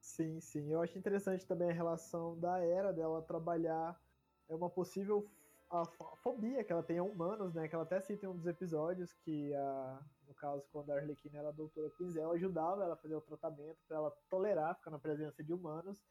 Sim, 0.00 0.40
sim. 0.40 0.72
Eu 0.72 0.80
acho 0.80 0.98
interessante 0.98 1.46
também 1.46 1.70
a 1.70 1.74
relação 1.74 2.38
da 2.38 2.58
Era 2.58 2.92
dela 2.92 3.22
trabalhar 3.22 4.00
é 4.48 4.54
uma 4.54 4.68
possível 4.68 5.30
a 5.72 5.86
fobia 6.16 6.62
que 6.62 6.70
ela 6.70 6.82
tem 6.82 6.98
a 6.98 7.02
humanos, 7.02 7.54
né? 7.54 7.66
Que 7.66 7.74
ela 7.74 7.84
até 7.84 7.98
cita 8.00 8.26
em 8.26 8.28
um 8.28 8.36
dos 8.36 8.46
episódios 8.46 9.14
que, 9.14 9.54
a, 9.54 9.98
no 10.28 10.34
caso, 10.34 10.62
quando 10.70 10.90
a 10.90 10.96
Arlequina 10.96 11.38
era 11.38 11.48
a 11.48 11.52
doutora 11.52 11.90
Quinzel, 11.96 12.30
ajudava 12.32 12.84
ela 12.84 12.92
a 12.92 12.98
fazer 12.98 13.14
o 13.14 13.20
tratamento 13.22 13.78
para 13.88 13.96
ela 13.96 14.10
tolerar 14.28 14.76
ficar 14.76 14.90
na 14.90 14.98
presença 14.98 15.42
de 15.42 15.52
humanos. 15.52 16.02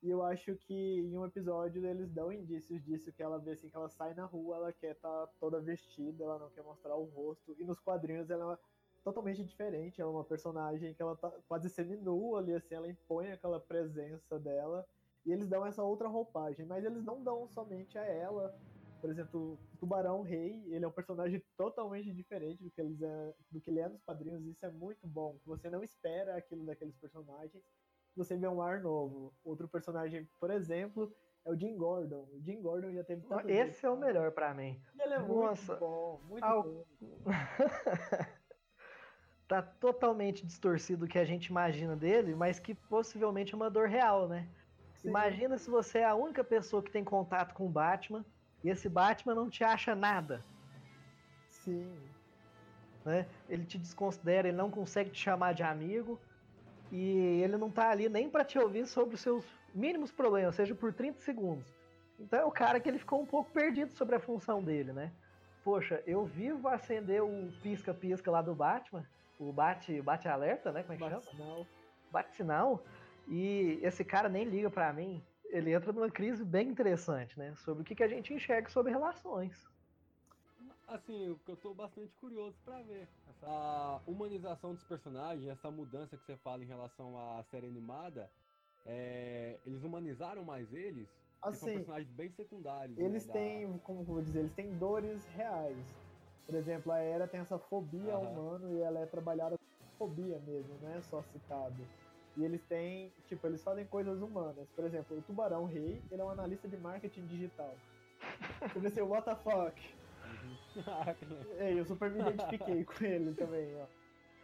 E 0.00 0.08
eu 0.08 0.22
acho 0.22 0.54
que 0.54 1.00
em 1.00 1.18
um 1.18 1.26
episódio 1.26 1.84
eles 1.84 2.08
dão 2.10 2.32
indícios 2.32 2.82
disso, 2.84 3.12
que 3.12 3.22
ela 3.22 3.38
vê 3.38 3.50
assim 3.50 3.68
que 3.68 3.76
ela 3.76 3.88
sai 3.88 4.14
na 4.14 4.24
rua, 4.24 4.56
ela 4.56 4.72
quer 4.72 4.92
estar 4.92 5.26
tá 5.26 5.32
toda 5.40 5.60
vestida, 5.60 6.24
ela 6.24 6.38
não 6.38 6.48
quer 6.50 6.62
mostrar 6.62 6.94
o 6.94 7.04
rosto. 7.04 7.54
E 7.58 7.64
nos 7.64 7.80
quadrinhos 7.80 8.30
ela 8.30 8.54
é 8.54 8.58
totalmente 9.02 9.44
diferente, 9.44 10.00
ela 10.00 10.10
é 10.10 10.14
uma 10.14 10.24
personagem 10.24 10.94
que 10.94 11.02
ela 11.02 11.16
tá 11.16 11.30
quase 11.48 11.68
seminua 11.68 12.38
ali, 12.38 12.54
assim, 12.54 12.74
ela 12.74 12.88
impõe 12.88 13.32
aquela 13.32 13.58
presença 13.58 14.38
dela. 14.38 14.86
E 15.26 15.32
eles 15.32 15.48
dão 15.48 15.66
essa 15.66 15.82
outra 15.82 16.08
roupagem, 16.08 16.64
mas 16.64 16.84
eles 16.84 17.04
não 17.04 17.22
dão 17.22 17.46
somente 17.48 17.98
a 17.98 18.04
ela 18.04 18.56
por 19.00 19.10
exemplo, 19.10 19.58
o 19.72 19.76
Tubarão 19.78 20.22
Rei, 20.22 20.62
ele 20.68 20.84
é 20.84 20.88
um 20.88 20.92
personagem 20.92 21.42
totalmente 21.56 22.12
diferente 22.12 22.62
do 22.62 22.70
que, 22.70 22.80
eles 22.80 23.00
é, 23.00 23.34
do 23.50 23.60
que 23.60 23.70
ele 23.70 23.80
é 23.80 23.88
nos 23.88 24.02
quadrinhos, 24.02 24.44
isso 24.46 24.64
é 24.64 24.70
muito 24.70 25.06
bom. 25.06 25.38
Você 25.46 25.70
não 25.70 25.82
espera 25.82 26.36
aquilo 26.36 26.64
daqueles 26.64 26.96
personagens, 26.96 27.62
você 28.16 28.36
vê 28.36 28.46
um 28.46 28.60
ar 28.60 28.80
novo. 28.80 29.32
Outro 29.44 29.66
personagem, 29.68 30.28
por 30.38 30.50
exemplo, 30.50 31.12
é 31.44 31.50
o 31.50 31.58
Jim 31.58 31.76
Gordon. 31.76 32.28
O 32.32 32.40
Jim 32.42 32.60
Gordon 32.60 32.92
já 32.92 33.02
teve 33.04 33.26
tanto 33.26 33.48
Esse 33.48 33.86
é 33.86 33.90
o 33.90 33.96
melhor 33.96 34.32
para 34.32 34.52
mim. 34.52 34.80
Ele 34.98 35.14
é 35.14 35.18
Nossa. 35.18 35.72
muito 35.72 35.80
bom, 35.80 36.20
muito 36.28 36.44
Ao... 36.44 36.62
bom. 36.62 36.84
tá 39.48 39.62
totalmente 39.62 40.46
distorcido 40.46 41.06
o 41.06 41.08
que 41.08 41.18
a 41.18 41.24
gente 41.24 41.46
imagina 41.46 41.96
dele, 41.96 42.34
mas 42.34 42.60
que 42.60 42.74
possivelmente 42.74 43.54
é 43.54 43.56
uma 43.56 43.70
dor 43.70 43.88
real, 43.88 44.28
né? 44.28 44.48
Sim. 44.96 45.08
Imagina 45.08 45.56
se 45.56 45.70
você 45.70 46.00
é 46.00 46.04
a 46.04 46.14
única 46.14 46.44
pessoa 46.44 46.82
que 46.82 46.90
tem 46.90 47.02
contato 47.02 47.54
com 47.54 47.66
o 47.66 47.70
Batman 47.70 48.24
e 48.62 48.68
esse 48.70 48.88
Batman 48.88 49.34
não 49.34 49.48
te 49.48 49.64
acha 49.64 49.94
nada. 49.94 50.44
Sim. 51.50 51.92
né? 53.04 53.26
Ele 53.48 53.64
te 53.64 53.78
desconsidera, 53.78 54.48
ele 54.48 54.56
não 54.56 54.70
consegue 54.70 55.10
te 55.10 55.18
chamar 55.20 55.52
de 55.54 55.62
amigo 55.62 56.18
e 56.90 57.40
ele 57.42 57.56
não 57.56 57.70
tá 57.70 57.90
ali 57.90 58.08
nem 58.08 58.28
para 58.28 58.44
te 58.44 58.58
ouvir 58.58 58.86
sobre 58.86 59.14
os 59.14 59.20
seus 59.20 59.44
mínimos 59.74 60.10
problemas, 60.10 60.54
seja 60.56 60.74
por 60.74 60.92
30 60.92 61.20
segundos. 61.20 61.66
Então 62.18 62.40
é 62.40 62.44
o 62.44 62.50
cara 62.50 62.78
que 62.80 62.88
ele 62.88 62.98
ficou 62.98 63.20
um 63.22 63.26
pouco 63.26 63.50
perdido 63.50 63.92
sobre 63.92 64.16
a 64.16 64.20
função 64.20 64.62
dele, 64.62 64.92
né? 64.92 65.12
Poxa, 65.64 66.02
eu 66.06 66.24
vivo 66.24 66.68
acender 66.68 67.22
o 67.22 67.50
pisca-pisca 67.62 68.30
lá 68.30 68.42
do 68.42 68.54
Batman, 68.54 69.06
o 69.38 69.52
bate, 69.52 70.00
bate 70.02 70.28
alerta, 70.28 70.72
né? 70.72 70.82
Como 70.82 70.94
é 70.94 70.96
que 70.96 71.02
Bate 71.02 71.24
chama? 71.24 71.36
sinal. 71.36 71.66
Bate 72.10 72.34
sinal. 72.36 72.84
E 73.28 73.78
esse 73.82 74.04
cara 74.04 74.28
nem 74.28 74.44
liga 74.44 74.68
pra 74.70 74.92
mim. 74.92 75.22
Ele 75.50 75.72
entra 75.74 75.92
numa 75.92 76.10
crise 76.10 76.44
bem 76.44 76.68
interessante, 76.68 77.38
né? 77.38 77.54
Sobre 77.56 77.82
o 77.82 77.84
que, 77.84 77.94
que 77.94 78.02
a 78.02 78.08
gente 78.08 78.32
enxerga 78.32 78.70
sobre 78.70 78.92
relações. 78.92 79.56
Assim, 80.86 81.28
o 81.30 81.38
que 81.38 81.50
eu 81.50 81.56
tô 81.56 81.74
bastante 81.74 82.14
curioso 82.16 82.60
pra 82.64 82.82
ver. 82.82 83.10
Essa 83.26 84.02
humanização 84.06 84.74
dos 84.74 84.84
personagens, 84.84 85.48
essa 85.48 85.70
mudança 85.70 86.18
que 86.18 86.24
você 86.24 86.36
fala 86.36 86.62
em 86.64 86.66
relação 86.66 87.18
à 87.18 87.42
série 87.44 87.66
animada, 87.66 88.32
é, 88.84 89.60
eles 89.64 89.82
humanizaram 89.84 90.44
mais 90.44 90.72
eles? 90.72 91.10
Porque 91.42 91.58
são 91.58 91.68
Assim, 91.68 91.72
personagens 91.72 92.10
bem 92.12 92.30
secundários. 92.30 92.98
né, 93.00 93.06
eles 93.06 93.24
da- 93.24 93.32
têm, 93.32 93.78
como 93.80 94.00
eu 94.02 94.04
vou 94.04 94.22
dizer, 94.22 94.40
eles 94.40 94.54
têm 94.54 94.76
dores 94.78 95.26
reais. 95.26 95.86
Por 96.46 96.54
exemplo, 96.54 96.92
a 96.92 96.98
Era 96.98 97.28
tem 97.28 97.40
essa 97.40 97.58
fobia 97.58 98.14
ao 98.14 98.22
Aham. 98.22 98.32
humano 98.32 98.72
e 98.72 98.80
ela 98.80 99.00
é 99.00 99.06
trabalhada 99.06 99.56
com 99.78 99.88
fobia 99.98 100.38
mesmo, 100.40 100.78
não 100.78 100.88
é 100.88 101.00
só 101.02 101.22
citado. 101.22 101.90
E 102.36 102.44
eles 102.44 102.62
têm, 102.64 103.12
tipo, 103.26 103.46
eles 103.46 103.62
fazem 103.62 103.84
coisas 103.86 104.20
humanas. 104.22 104.68
Por 104.70 104.84
exemplo, 104.84 105.18
o 105.18 105.22
Tubarão 105.22 105.64
Rei, 105.64 106.02
ele 106.10 106.22
é 106.22 106.24
um 106.24 106.30
analista 106.30 106.68
de 106.68 106.76
marketing 106.76 107.26
digital. 107.26 107.76
Vê 108.76 108.86
assim, 108.86 109.00
what 109.02 109.24
the 109.24 109.34
fuck? 109.36 109.80
Legal. 110.76 111.16
É, 111.58 111.72
eu 111.74 111.84
super 111.84 112.10
me 112.10 112.20
identifiquei 112.20 112.84
com 112.84 113.04
ele 113.04 113.34
também, 113.34 113.76
ó. 113.76 113.86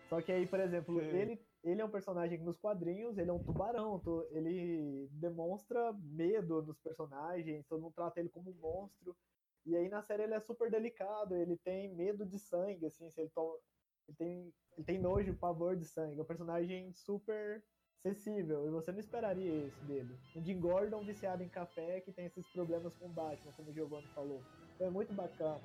Só 0.09 0.21
que 0.21 0.33
aí, 0.33 0.47
por 0.47 0.61
exemplo, 0.61 0.99
Sim. 1.01 1.07
ele, 1.17 1.41
ele 1.65 1.81
é 1.81 1.85
um 1.85 1.91
personagem 1.91 2.39
que 2.39 2.45
nos 2.45 2.59
quadrinhos, 2.59 3.17
ele 3.19 3.31
é 3.31 3.33
um 3.33 3.39
tubarão, 3.39 4.03
ele 4.33 5.09
demonstra 5.13 5.93
medo 5.93 6.63
nos 6.63 6.79
personagens, 6.81 7.67
todo 7.67 7.81
mundo 7.83 7.95
trata 7.95 8.21
ele 8.21 8.29
como 8.29 8.51
um 8.51 8.55
monstro. 8.55 9.17
E 9.65 9.77
aí 9.77 9.89
na 9.89 10.03
série 10.03 10.23
ele 10.25 10.35
é 10.35 10.41
super 10.41 10.71
delicado, 10.71 11.35
ele 11.35 11.57
tem 11.57 11.93
medo 11.95 12.25
de 12.25 12.39
sangue, 12.39 12.87
assim, 12.87 13.11
se 13.11 13.21
ele, 13.21 13.31
to- 13.31 13.61
ele 14.09 14.17
tem 14.17 14.55
ele 14.77 14.85
tem 14.85 14.99
nojo, 14.99 15.35
pavor 15.35 15.75
de 15.75 15.85
sangue. 15.87 16.19
É 16.19 16.23
um 16.23 16.27
personagem 16.27 16.93
super 16.93 17.65
acessível, 18.07 18.67
e 18.67 18.71
você 18.71 18.93
não 18.93 19.01
esperaria 19.01 19.67
isso 19.67 19.85
dele. 19.85 20.17
Um 20.35 20.45
Jim 20.45 20.61
Gordon 20.61 21.03
viciado 21.03 21.43
em 21.43 21.49
café 21.49 22.01
que 22.01 22.13
tem 22.13 22.27
esses 22.27 22.47
problemas 22.49 22.95
com 22.97 23.09
Batman, 23.09 23.53
como 23.53 23.71
o 23.71 23.75
Giovanni 23.75 24.07
falou. 24.15 24.41
Então 24.75 24.87
é 24.87 24.91
muito 24.91 25.13
bacana. 25.13 25.61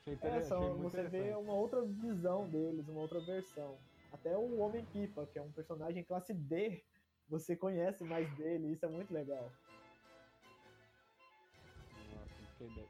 Achei, 0.00 0.18
É, 0.22 0.42
são, 0.42 0.74
você 0.78 1.04
vê 1.04 1.34
uma 1.34 1.54
outra 1.54 1.82
visão 1.82 2.48
deles, 2.48 2.88
uma 2.88 3.00
outra 3.00 3.20
versão. 3.20 3.78
Até 4.12 4.36
o 4.36 4.58
Homem-Pipa, 4.58 5.26
que 5.26 5.38
é 5.38 5.42
um 5.42 5.52
personagem 5.52 6.02
classe 6.04 6.34
D, 6.34 6.82
você 7.28 7.56
conhece 7.56 8.04
mais 8.04 8.28
dele, 8.36 8.72
isso 8.72 8.84
é 8.84 8.88
muito 8.88 9.12
legal. 9.12 9.50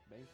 Bem. 0.08 0.26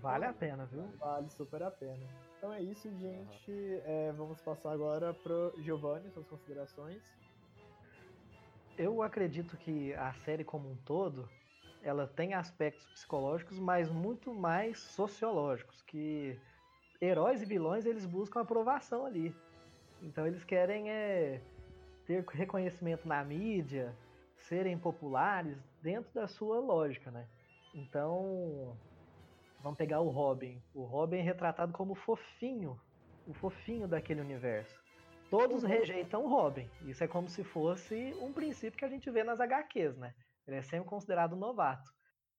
Vale 0.00 0.26
a 0.26 0.32
pena, 0.34 0.66
viu? 0.66 0.86
Vale 0.98 1.30
super 1.30 1.62
a 1.62 1.70
pena. 1.70 2.06
Então 2.36 2.52
é 2.52 2.60
isso, 2.62 2.90
gente. 2.98 3.80
É, 3.84 4.12
vamos 4.12 4.40
passar 4.42 4.72
agora 4.72 5.14
pro 5.14 5.54
Giovanni, 5.62 6.10
suas 6.10 6.26
considerações. 6.26 7.02
Eu 8.78 9.02
acredito 9.02 9.56
que 9.56 9.92
a 9.94 10.12
série 10.14 10.44
como 10.44 10.70
um 10.70 10.76
todo, 10.76 11.28
ela 11.82 12.06
tem 12.06 12.34
aspectos 12.34 12.86
psicológicos, 12.86 13.58
mas 13.58 13.90
muito 13.90 14.32
mais 14.32 14.78
sociológicos, 14.78 15.82
que 15.82 16.38
heróis 17.00 17.42
e 17.42 17.46
vilões 17.46 17.84
eles 17.84 18.06
buscam 18.06 18.40
aprovação 18.40 19.04
ali. 19.04 19.34
Então 20.00 20.26
eles 20.26 20.42
querem 20.44 20.90
é, 20.90 21.40
ter 22.06 22.24
reconhecimento 22.30 23.06
na 23.06 23.22
mídia, 23.24 23.94
serem 24.36 24.78
populares 24.78 25.58
dentro 25.82 26.12
da 26.12 26.26
sua 26.26 26.58
lógica, 26.58 27.10
né? 27.10 27.26
Então, 27.74 28.76
vamos 29.60 29.78
pegar 29.78 30.00
o 30.00 30.08
Robin. 30.08 30.60
O 30.74 30.82
Robin 30.82 31.18
é 31.18 31.22
retratado 31.22 31.72
como 31.72 31.94
fofinho, 31.94 32.78
o 33.26 33.32
fofinho 33.34 33.86
daquele 33.86 34.20
universo. 34.20 34.81
Todos 35.32 35.62
rejeitam 35.62 36.24
o 36.26 36.28
Robin. 36.28 36.68
Isso 36.82 37.02
é 37.02 37.08
como 37.08 37.26
se 37.26 37.42
fosse 37.42 38.14
um 38.20 38.30
princípio 38.34 38.78
que 38.78 38.84
a 38.84 38.88
gente 38.88 39.10
vê 39.10 39.24
nas 39.24 39.40
HQs, 39.40 39.96
né? 39.96 40.12
Ele 40.46 40.58
é 40.58 40.62
sempre 40.62 40.86
considerado 40.90 41.34
novato. 41.34 41.90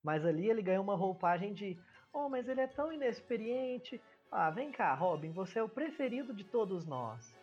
Mas 0.03 0.23
ali 0.23 0.47
ele 0.47 0.61
ganha 0.61 0.79
uma 0.79 0.95
roupagem 0.95 1.53
de: 1.55 1.75
Oh, 2.13 2.29
mas 2.29 2.47
ele 2.47 2.61
é 2.61 2.67
tão 2.67 2.93
inexperiente. 2.93 3.99
Ah, 4.31 4.51
vem 4.51 4.71
cá, 4.71 4.93
Robin, 4.93 5.31
você 5.31 5.57
é 5.57 5.63
o 5.63 5.67
preferido 5.69 6.35
de 6.35 6.43
todos 6.43 6.85
nós. 6.85 7.35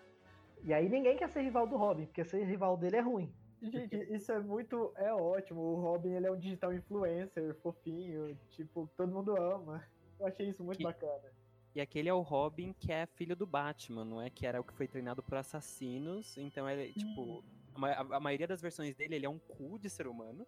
E 0.63 0.73
aí 0.73 0.89
ninguém 0.89 1.17
quer 1.17 1.29
ser 1.31 1.41
rival 1.43 1.67
do 1.67 1.77
Robin, 1.77 2.07
porque 2.07 2.25
ser 2.25 2.45
rival 2.45 2.77
dele 2.77 2.97
é 2.99 3.01
ruim. 3.01 3.35
Gente, 3.61 3.97
isso 4.15 4.31
é 4.31 4.39
muito. 4.39 4.93
É 4.97 5.13
ótimo. 5.13 5.61
O 5.61 5.81
Robin 5.81 6.13
ele 6.13 6.27
é 6.29 6.31
um 6.31 6.39
digital 6.39 6.73
influencer, 6.73 7.57
fofinho, 7.61 8.37
tipo, 8.51 8.89
todo 8.97 9.13
mundo 9.13 9.37
ama. 9.37 9.85
Eu 10.21 10.27
achei 10.29 10.49
isso 10.49 10.63
muito 10.63 10.79
Que- 10.79 10.85
bacana. 10.85 11.40
E 11.75 11.81
aquele 11.81 12.09
é 12.09 12.15
o 12.15 12.21
Robin 12.21 12.73
que 12.73 12.93
é 12.93 13.07
filho 13.07 13.37
do 13.37 13.47
Batman, 13.47 14.05
não 14.05 14.21
é? 14.21 14.29
Que 14.29 14.47
era 14.47 14.61
o 14.61 14.65
que 14.65 14.73
foi 14.73 14.89
treinado 14.89 15.23
por 15.23 15.37
assassinos. 15.37 16.37
Então 16.37 16.69
ele, 16.69 16.93
tipo, 16.93 17.45
a, 17.75 17.79
ma- 17.79 17.93
a- 17.93 18.17
a 18.17 18.21
maioria 18.21 18.47
das 18.49 18.61
versões 18.61 18.95
dele, 18.97 19.15
ele 19.17 19.27
é 19.27 19.31
um 19.31 19.39
cu 19.39 19.79
de 19.79 19.89
ser 19.89 20.07
humano. 20.07 20.47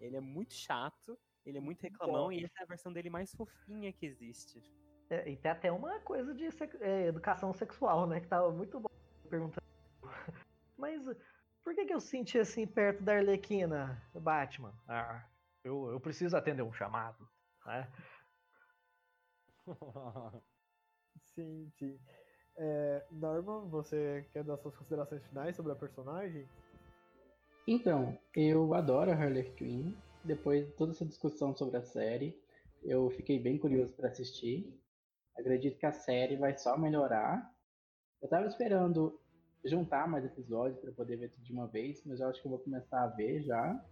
Ele 0.00 0.16
é 0.16 0.20
muito 0.20 0.54
chato, 0.54 1.18
ele 1.44 1.58
é 1.58 1.60
muito 1.60 1.82
reclamão, 1.82 2.32
e 2.32 2.42
essa 2.42 2.60
é 2.60 2.62
a 2.62 2.66
versão 2.66 2.92
dele 2.92 3.10
mais 3.10 3.34
fofinha 3.34 3.92
que 3.92 4.06
existe. 4.06 4.58
É, 5.10 5.28
e 5.28 5.36
tem 5.36 5.50
até 5.50 5.70
uma 5.70 6.00
coisa 6.00 6.34
de 6.34 6.50
sex- 6.50 6.80
é, 6.80 7.06
educação 7.08 7.52
sexual, 7.52 8.06
né? 8.06 8.20
Que 8.20 8.26
tava 8.26 8.50
muito 8.50 8.80
bom 8.80 8.88
perguntando. 9.28 9.62
Mas 10.78 11.04
por 11.62 11.74
que, 11.74 11.84
que 11.84 11.92
eu 11.94 12.00
senti 12.00 12.38
assim 12.38 12.66
perto 12.66 13.02
da 13.02 13.16
Arlequina, 13.16 14.02
Batman? 14.14 14.74
Ah, 14.88 15.28
eu, 15.62 15.90
eu 15.90 16.00
preciso 16.00 16.36
atender 16.36 16.62
um 16.62 16.72
chamado. 16.72 17.28
Né? 17.66 17.92
Sim, 21.34 21.70
sim. 21.78 21.98
É, 22.56 23.04
Norman, 23.10 23.68
você 23.68 24.24
quer 24.32 24.44
dar 24.44 24.56
suas 24.58 24.76
considerações 24.76 25.24
finais 25.26 25.56
sobre 25.56 25.72
a 25.72 25.76
personagem? 25.76 26.46
Então, 27.66 28.16
eu 28.34 28.74
adoro 28.74 29.10
a 29.10 29.14
Harley 29.14 29.50
Quinn. 29.54 29.92
Depois 30.22 30.66
de 30.66 30.72
toda 30.72 30.92
essa 30.92 31.04
discussão 31.04 31.54
sobre 31.54 31.76
a 31.76 31.82
série, 31.82 32.38
eu 32.82 33.10
fiquei 33.10 33.38
bem 33.38 33.58
curioso 33.58 33.92
para 33.94 34.08
assistir. 34.08 34.80
Acredito 35.36 35.78
que 35.78 35.86
a 35.86 35.92
série 35.92 36.36
vai 36.36 36.56
só 36.56 36.78
melhorar. 36.78 37.52
Eu 38.22 38.28
tava 38.28 38.46
esperando 38.46 39.20
juntar 39.64 40.06
mais 40.08 40.24
episódios 40.24 40.80
para 40.80 40.92
poder 40.92 41.16
ver 41.16 41.30
tudo 41.30 41.42
de 41.42 41.52
uma 41.52 41.66
vez, 41.66 42.02
mas 42.04 42.20
eu 42.20 42.28
acho 42.28 42.40
que 42.40 42.46
eu 42.46 42.50
vou 42.50 42.60
começar 42.60 43.02
a 43.02 43.08
ver 43.08 43.42
já. 43.42 43.84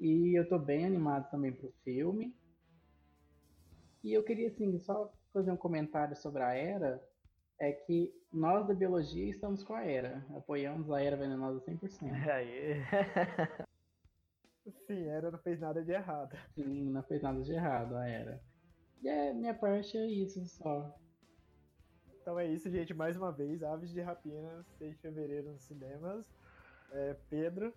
E 0.00 0.38
eu 0.38 0.48
tô 0.48 0.58
bem 0.58 0.86
animado 0.86 1.30
também 1.30 1.52
pro 1.52 1.72
filme. 1.84 2.34
E 4.02 4.12
eu 4.12 4.24
queria 4.24 4.48
assim 4.48 4.78
só 4.80 5.12
fazer 5.32 5.50
um 5.50 5.56
comentário 5.56 6.16
sobre 6.16 6.42
a 6.42 6.54
Era, 6.54 7.02
é 7.58 7.72
que 7.72 8.12
nós 8.32 8.66
da 8.66 8.74
biologia 8.74 9.28
estamos 9.28 9.62
com 9.62 9.74
a 9.74 9.84
Era, 9.84 10.24
apoiamos 10.36 10.90
a 10.90 11.00
Era 11.00 11.16
venenosa 11.16 11.60
100%. 11.60 12.10
Aí. 12.30 12.82
Sim, 14.86 15.08
Era 15.08 15.30
não 15.30 15.38
fez 15.38 15.60
nada 15.60 15.82
de 15.82 15.92
errado. 15.92 16.36
Sim, 16.54 16.90
não 16.90 17.02
fez 17.02 17.22
nada 17.22 17.40
de 17.42 17.52
errado, 17.52 17.96
a 17.96 18.06
Era. 18.06 18.40
E 19.02 19.08
é, 19.08 19.32
minha 19.32 19.54
parte 19.54 19.96
é 19.96 20.06
isso 20.06 20.44
só. 20.46 20.96
Então 22.20 22.38
é 22.38 22.46
isso, 22.46 22.70
gente. 22.70 22.94
Mais 22.94 23.16
uma 23.16 23.32
vez, 23.32 23.62
Aves 23.62 23.92
de 23.92 24.00
Rapina, 24.00 24.64
6 24.78 24.94
de 24.94 25.00
fevereiro 25.00 25.50
nos 25.52 25.62
cinemas. 25.64 26.24
É, 26.92 27.16
Pedro, 27.28 27.74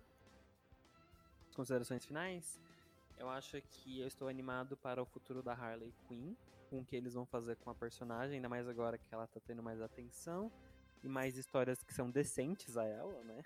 Considerações 1.56 2.04
finais? 2.04 2.60
Eu 3.16 3.30
acho 3.30 3.58
que 3.62 3.98
eu 3.98 4.06
estou 4.06 4.28
animado 4.28 4.76
para 4.76 5.00
o 5.00 5.06
futuro 5.06 5.42
da 5.42 5.54
Harley 5.54 5.90
Quinn, 6.06 6.34
com 6.68 6.80
o 6.80 6.84
que 6.84 6.96
eles 6.96 7.14
vão 7.14 7.26
fazer 7.26 7.56
com 7.56 7.70
a 7.70 7.74
personagem, 7.74 8.36
ainda 8.36 8.48
mais 8.48 8.68
agora 8.68 8.98
que 8.98 9.12
ela 9.12 9.26
tá 9.26 9.40
tendo 9.40 9.62
mais 9.62 9.80
atenção 9.80 10.50
e 11.02 11.08
mais 11.08 11.36
histórias 11.36 11.82
que 11.82 11.94
são 11.94 12.10
decentes 12.10 12.76
a 12.76 12.84
ela, 12.84 13.22
né? 13.24 13.42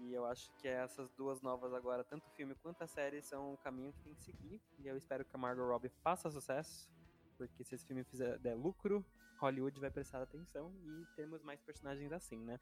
E 0.00 0.12
eu 0.12 0.26
acho 0.26 0.52
que 0.54 0.68
essas 0.68 1.10
duas 1.12 1.40
novas 1.40 1.72
agora, 1.72 2.04
tanto 2.04 2.26
o 2.26 2.30
filme 2.30 2.54
quanto 2.56 2.82
a 2.82 2.86
série, 2.86 3.22
são 3.22 3.54
o 3.54 3.56
caminho 3.58 3.92
que 3.92 4.00
tem 4.00 4.14
que 4.14 4.22
seguir. 4.22 4.60
E 4.78 4.86
eu 4.86 4.96
espero 4.96 5.24
que 5.24 5.34
a 5.34 5.38
Margot 5.38 5.66
Robbie 5.66 5.88
faça 6.02 6.30
sucesso, 6.30 6.90
porque 7.36 7.64
se 7.64 7.74
esse 7.74 7.86
filme 7.86 8.04
fizer 8.04 8.38
der 8.38 8.54
lucro, 8.54 9.04
Hollywood 9.38 9.78
vai 9.80 9.90
prestar 9.90 10.22
atenção 10.22 10.72
e 10.84 11.06
temos 11.14 11.42
mais 11.42 11.60
personagens 11.60 12.12
assim, 12.12 12.38
né? 12.44 12.58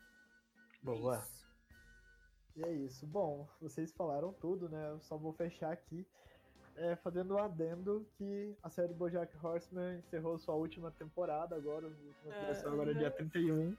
É 0.83 0.85
Boa. 0.85 1.19
isso. 1.19 1.45
E 2.57 2.63
é 2.63 2.73
isso. 2.73 3.07
Bom, 3.07 3.49
vocês 3.61 3.93
falaram 3.93 4.33
tudo, 4.33 4.69
né? 4.69 4.91
Eu 4.91 5.01
só 5.01 5.17
vou 5.17 5.33
fechar 5.33 5.73
aqui 5.73 6.07
é, 6.77 6.97
fazendo 6.97 7.35
um 7.35 7.39
adendo 7.39 8.07
que 8.17 8.57
a 8.63 8.71
série 8.71 8.93
BoJack 8.93 9.35
Horseman 9.45 9.99
encerrou 9.99 10.39
sua 10.39 10.55
última 10.55 10.91
temporada 10.91 11.55
agora, 11.55 11.87
última 11.87 12.35
É, 12.35 12.67
agora 12.67 12.95
dia 12.95 13.11
31. 13.11 13.77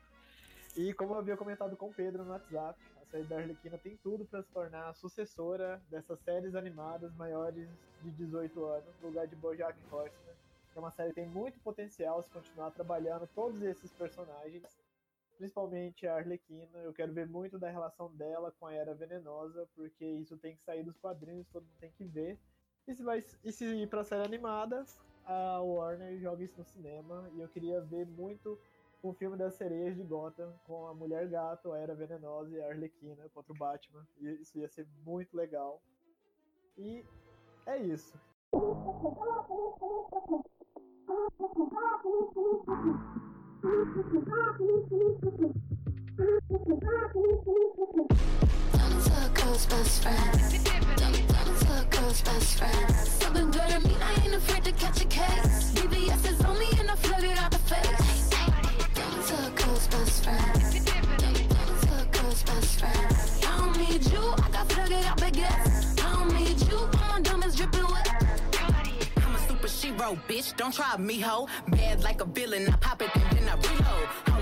E 0.78 0.93
como 0.93 1.14
eu 1.14 1.20
havia 1.20 1.38
comentado 1.38 1.76
com 1.78 1.89
o 1.89 1.93
Pedro 1.93 2.24
no 2.24 2.32
WhatsApp, 2.32 2.80
a 3.02 3.06
série 3.06 3.24
da 3.24 3.38
Arlequina 3.38 3.78
tem 3.78 3.98
tudo 3.98 4.26
para 4.26 4.41
se 4.41 4.50
tornar 4.52 4.89
a 4.89 4.93
sucessora 4.93 5.82
dessas 5.89 6.20
séries 6.22 6.56
animadas 6.56 7.14
maiores 7.16 7.70
de 8.02 8.12
18 8.12 8.66
anos, 8.66 8.93
no 9.02 9.08
lugar 9.08 9.28
de 9.28 9.36
BoJack 9.36 9.78
Horseman. 9.91 10.36
É 10.76 10.80
uma 10.80 10.91
série 10.91 11.10
que 11.10 11.16
tem 11.16 11.30
muito 11.30 11.58
potencial 11.60 12.22
se 12.22 12.30
continuar 12.30 12.72
trabalhando 12.72 13.28
todos 13.34 13.62
esses 13.62 13.89
personagens, 13.93 14.64
principalmente 15.38 16.06
a 16.06 16.16
Arlequina. 16.16 16.80
Eu 16.80 16.91
quero 16.91 17.14
ver 17.14 17.28
muito 17.28 17.58
da 17.58 17.70
relação 17.70 18.14
dela 18.14 18.52
com 18.60 18.68
a 18.68 18.74
Era 18.74 18.93
Venenosa, 18.93 19.66
porque 19.74 20.06
isso 20.06 20.36
tem 20.38 20.58
que 20.58 20.64
sair 20.64 20.84
dos 20.84 20.98
quadrinhos, 20.98 21.48
todo 21.48 21.64
mundo 21.64 21.78
tem 21.80 21.91
que 21.91 22.04
ver. 22.04 22.38
E 22.88 22.94
se, 22.94 23.04
vai, 23.04 23.24
e 23.44 23.52
se 23.52 23.66
ir 23.66 23.90
pra 23.90 24.04
série 24.04 24.24
animada, 24.24 24.86
a 25.26 25.60
Warner 25.60 26.20
joga 26.20 26.44
isso 26.44 26.58
no 26.58 26.66
cinema. 26.66 27.28
E 27.34 27.42
eu 27.42 27.48
queria 27.50 27.82
ver 27.82 28.06
muito 28.06 28.60
o 29.02 29.14
filme 29.14 29.38
das 29.38 29.56
sereias 29.56 29.96
de 29.96 30.04
Gotham 30.04 30.54
com 30.66 30.88
a 30.88 30.94
Mulher 30.94 31.28
Gato, 31.28 31.72
a 31.72 31.80
Era 31.80 31.96
Venenosa 31.96 32.56
e 32.56 32.62
a 32.62 32.68
Arlequina 32.68 33.28
contra 33.34 33.54
o 33.54 33.58
Batman. 33.58 34.06
E 34.20 34.28
isso 34.42 34.58
ia 34.58 34.70
ser 34.70 34.88
muito 35.04 35.36
legal. 35.36 35.82
E 36.78 37.04
é 37.66 37.78
isso. 37.78 38.14
girl's 49.36 49.66
best 49.68 50.02
friend. 50.02 51.35
A 51.76 51.84
girl's 51.86 52.21
best 52.21 52.57
friend. 52.57 52.95
Something 52.95 53.51
better 53.51 53.80
mean 53.82 53.97
I 54.01 54.23
ain't 54.23 54.34
afraid 54.34 54.63
to 54.63 54.71
catch 54.71 55.01
a 55.01 55.05
case. 55.05 55.73
BBS 55.73 56.32
is 56.32 56.45
on 56.45 56.57
me 56.57 56.67
and 56.80 56.89
I 56.89 56.95
flood 56.95 57.23
it 57.23 57.38
out 57.38 57.51
the 57.51 57.57
face. 57.57 58.30
Tell 59.28 59.45
a 59.45 59.51
girl's 59.51 59.88
best 59.88 60.23
friend. 60.23 60.53
Tell 61.84 61.99
a 61.99 62.05
girl's 62.05 62.43
best 62.43 62.80
friend. 62.80 63.15
I 63.45 63.57
don't 63.57 63.78
need 63.78 64.05
you, 64.05 64.21
I 64.21 64.49
got 64.51 64.71
flooded 64.71 65.03
out 65.05 65.17
baguettes. 65.17 66.01
I 66.01 66.13
don't 66.13 66.34
need 66.34 66.61
you, 66.71 66.78
all 66.78 67.09
my 67.09 67.19
diamonds 67.21 67.57
dripping 67.57 67.84
wet. 67.84 68.07
I'm 69.17 69.36
a 69.36 69.39
super 69.39 69.67
shero, 69.67 70.17
bitch. 70.30 70.55
Don't 70.55 70.73
try 70.73 70.95
me, 70.97 71.19
ho. 71.19 71.49
Bad 71.67 72.03
like 72.03 72.21
a 72.21 72.26
villain. 72.26 72.69
I 72.69 72.78
pop 72.78 73.01
it 73.01 73.09
and 73.15 73.38
then 73.38 73.49
I 73.49 73.55
reload. 73.55 74.35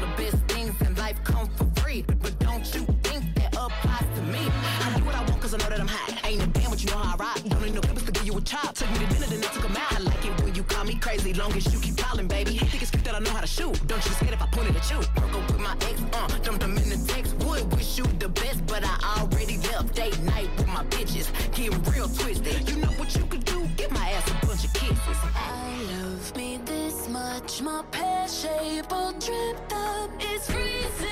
Took 8.73 8.89
me 8.89 9.05
to 9.05 9.05
dinner, 9.05 9.27
then 9.27 9.43
I 9.43 9.53
took 9.53 9.65
a 9.65 9.79
out. 9.79 9.93
I 9.93 9.99
like 9.99 10.25
it 10.25 10.43
when 10.43 10.55
you 10.55 10.63
call 10.63 10.83
me 10.83 10.95
crazy. 10.95 11.31
Long 11.33 11.53
as 11.53 11.71
you 11.71 11.79
keep 11.79 11.95
calling, 11.95 12.27
baby. 12.27 12.57
Think 12.57 12.81
it's 12.81 12.89
cute 12.89 13.03
that 13.03 13.13
I 13.13 13.19
know 13.19 13.29
how 13.29 13.41
to 13.41 13.47
shoot. 13.47 13.79
Don't 13.85 14.03
you 14.03 14.11
scared 14.13 14.33
if 14.33 14.41
I 14.41 14.47
point 14.47 14.69
it 14.69 14.75
at 14.75 14.89
you. 14.89 14.97
Up 14.97 15.51
with 15.51 15.59
my 15.59 15.75
ex, 15.81 16.01
uh. 16.13 16.27
Them 16.57 16.77
in 16.77 16.89
the 16.89 16.97
text. 17.07 17.35
Would 17.45 17.71
wish 17.71 17.99
you 17.99 18.05
the 18.17 18.29
best, 18.29 18.65
but 18.65 18.83
I 18.83 19.19
already 19.19 19.57
left. 19.57 19.93
Date 19.93 20.19
night 20.23 20.49
with 20.57 20.67
my 20.67 20.83
bitches. 20.85 21.29
Getting 21.53 21.83
real 21.83 22.07
twisted. 22.09 22.67
You 22.67 22.77
know 22.77 22.91
what 22.97 23.15
you 23.15 23.23
could 23.25 23.45
do? 23.45 23.63
Give 23.77 23.91
my 23.91 24.09
ass 24.09 24.27
a 24.31 24.45
bunch 24.45 24.65
of 24.65 24.73
kisses. 24.73 25.17
I 25.35 25.77
love 25.91 26.35
me 26.35 26.59
this 26.65 27.07
much. 27.09 27.61
My 27.61 27.83
pear 27.91 28.27
shape 28.27 28.91
all 28.91 29.11
dripped 29.13 29.71
up. 29.71 30.09
It's 30.19 30.49
freezing 30.49 31.09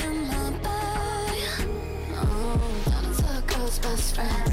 in 0.00 0.28
my 0.28 0.50
body. 0.64 1.44
Oh, 2.16 2.60
don't 2.86 3.36
a 3.36 3.42
girl's 3.46 3.78
best 3.80 4.14
friend 4.14 4.49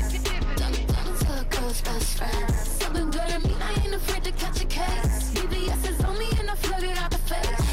best, 1.83 1.85
best 1.85 2.17
friend. 2.17 2.55
Something 2.55 3.11
good 3.11 3.27
to 3.27 3.39
me, 3.47 3.55
I 3.61 3.85
ain't 3.85 3.93
afraid 3.93 4.23
to 4.23 4.31
catch 4.31 4.61
a 4.61 4.65
case. 4.65 5.31
CVS 5.33 5.89
is 5.89 6.03
on 6.05 6.17
me 6.17 6.27
and 6.39 6.49
I 6.49 6.55
flooded 6.55 6.97
out 6.97 7.11
the 7.11 7.17
face. 7.17 7.66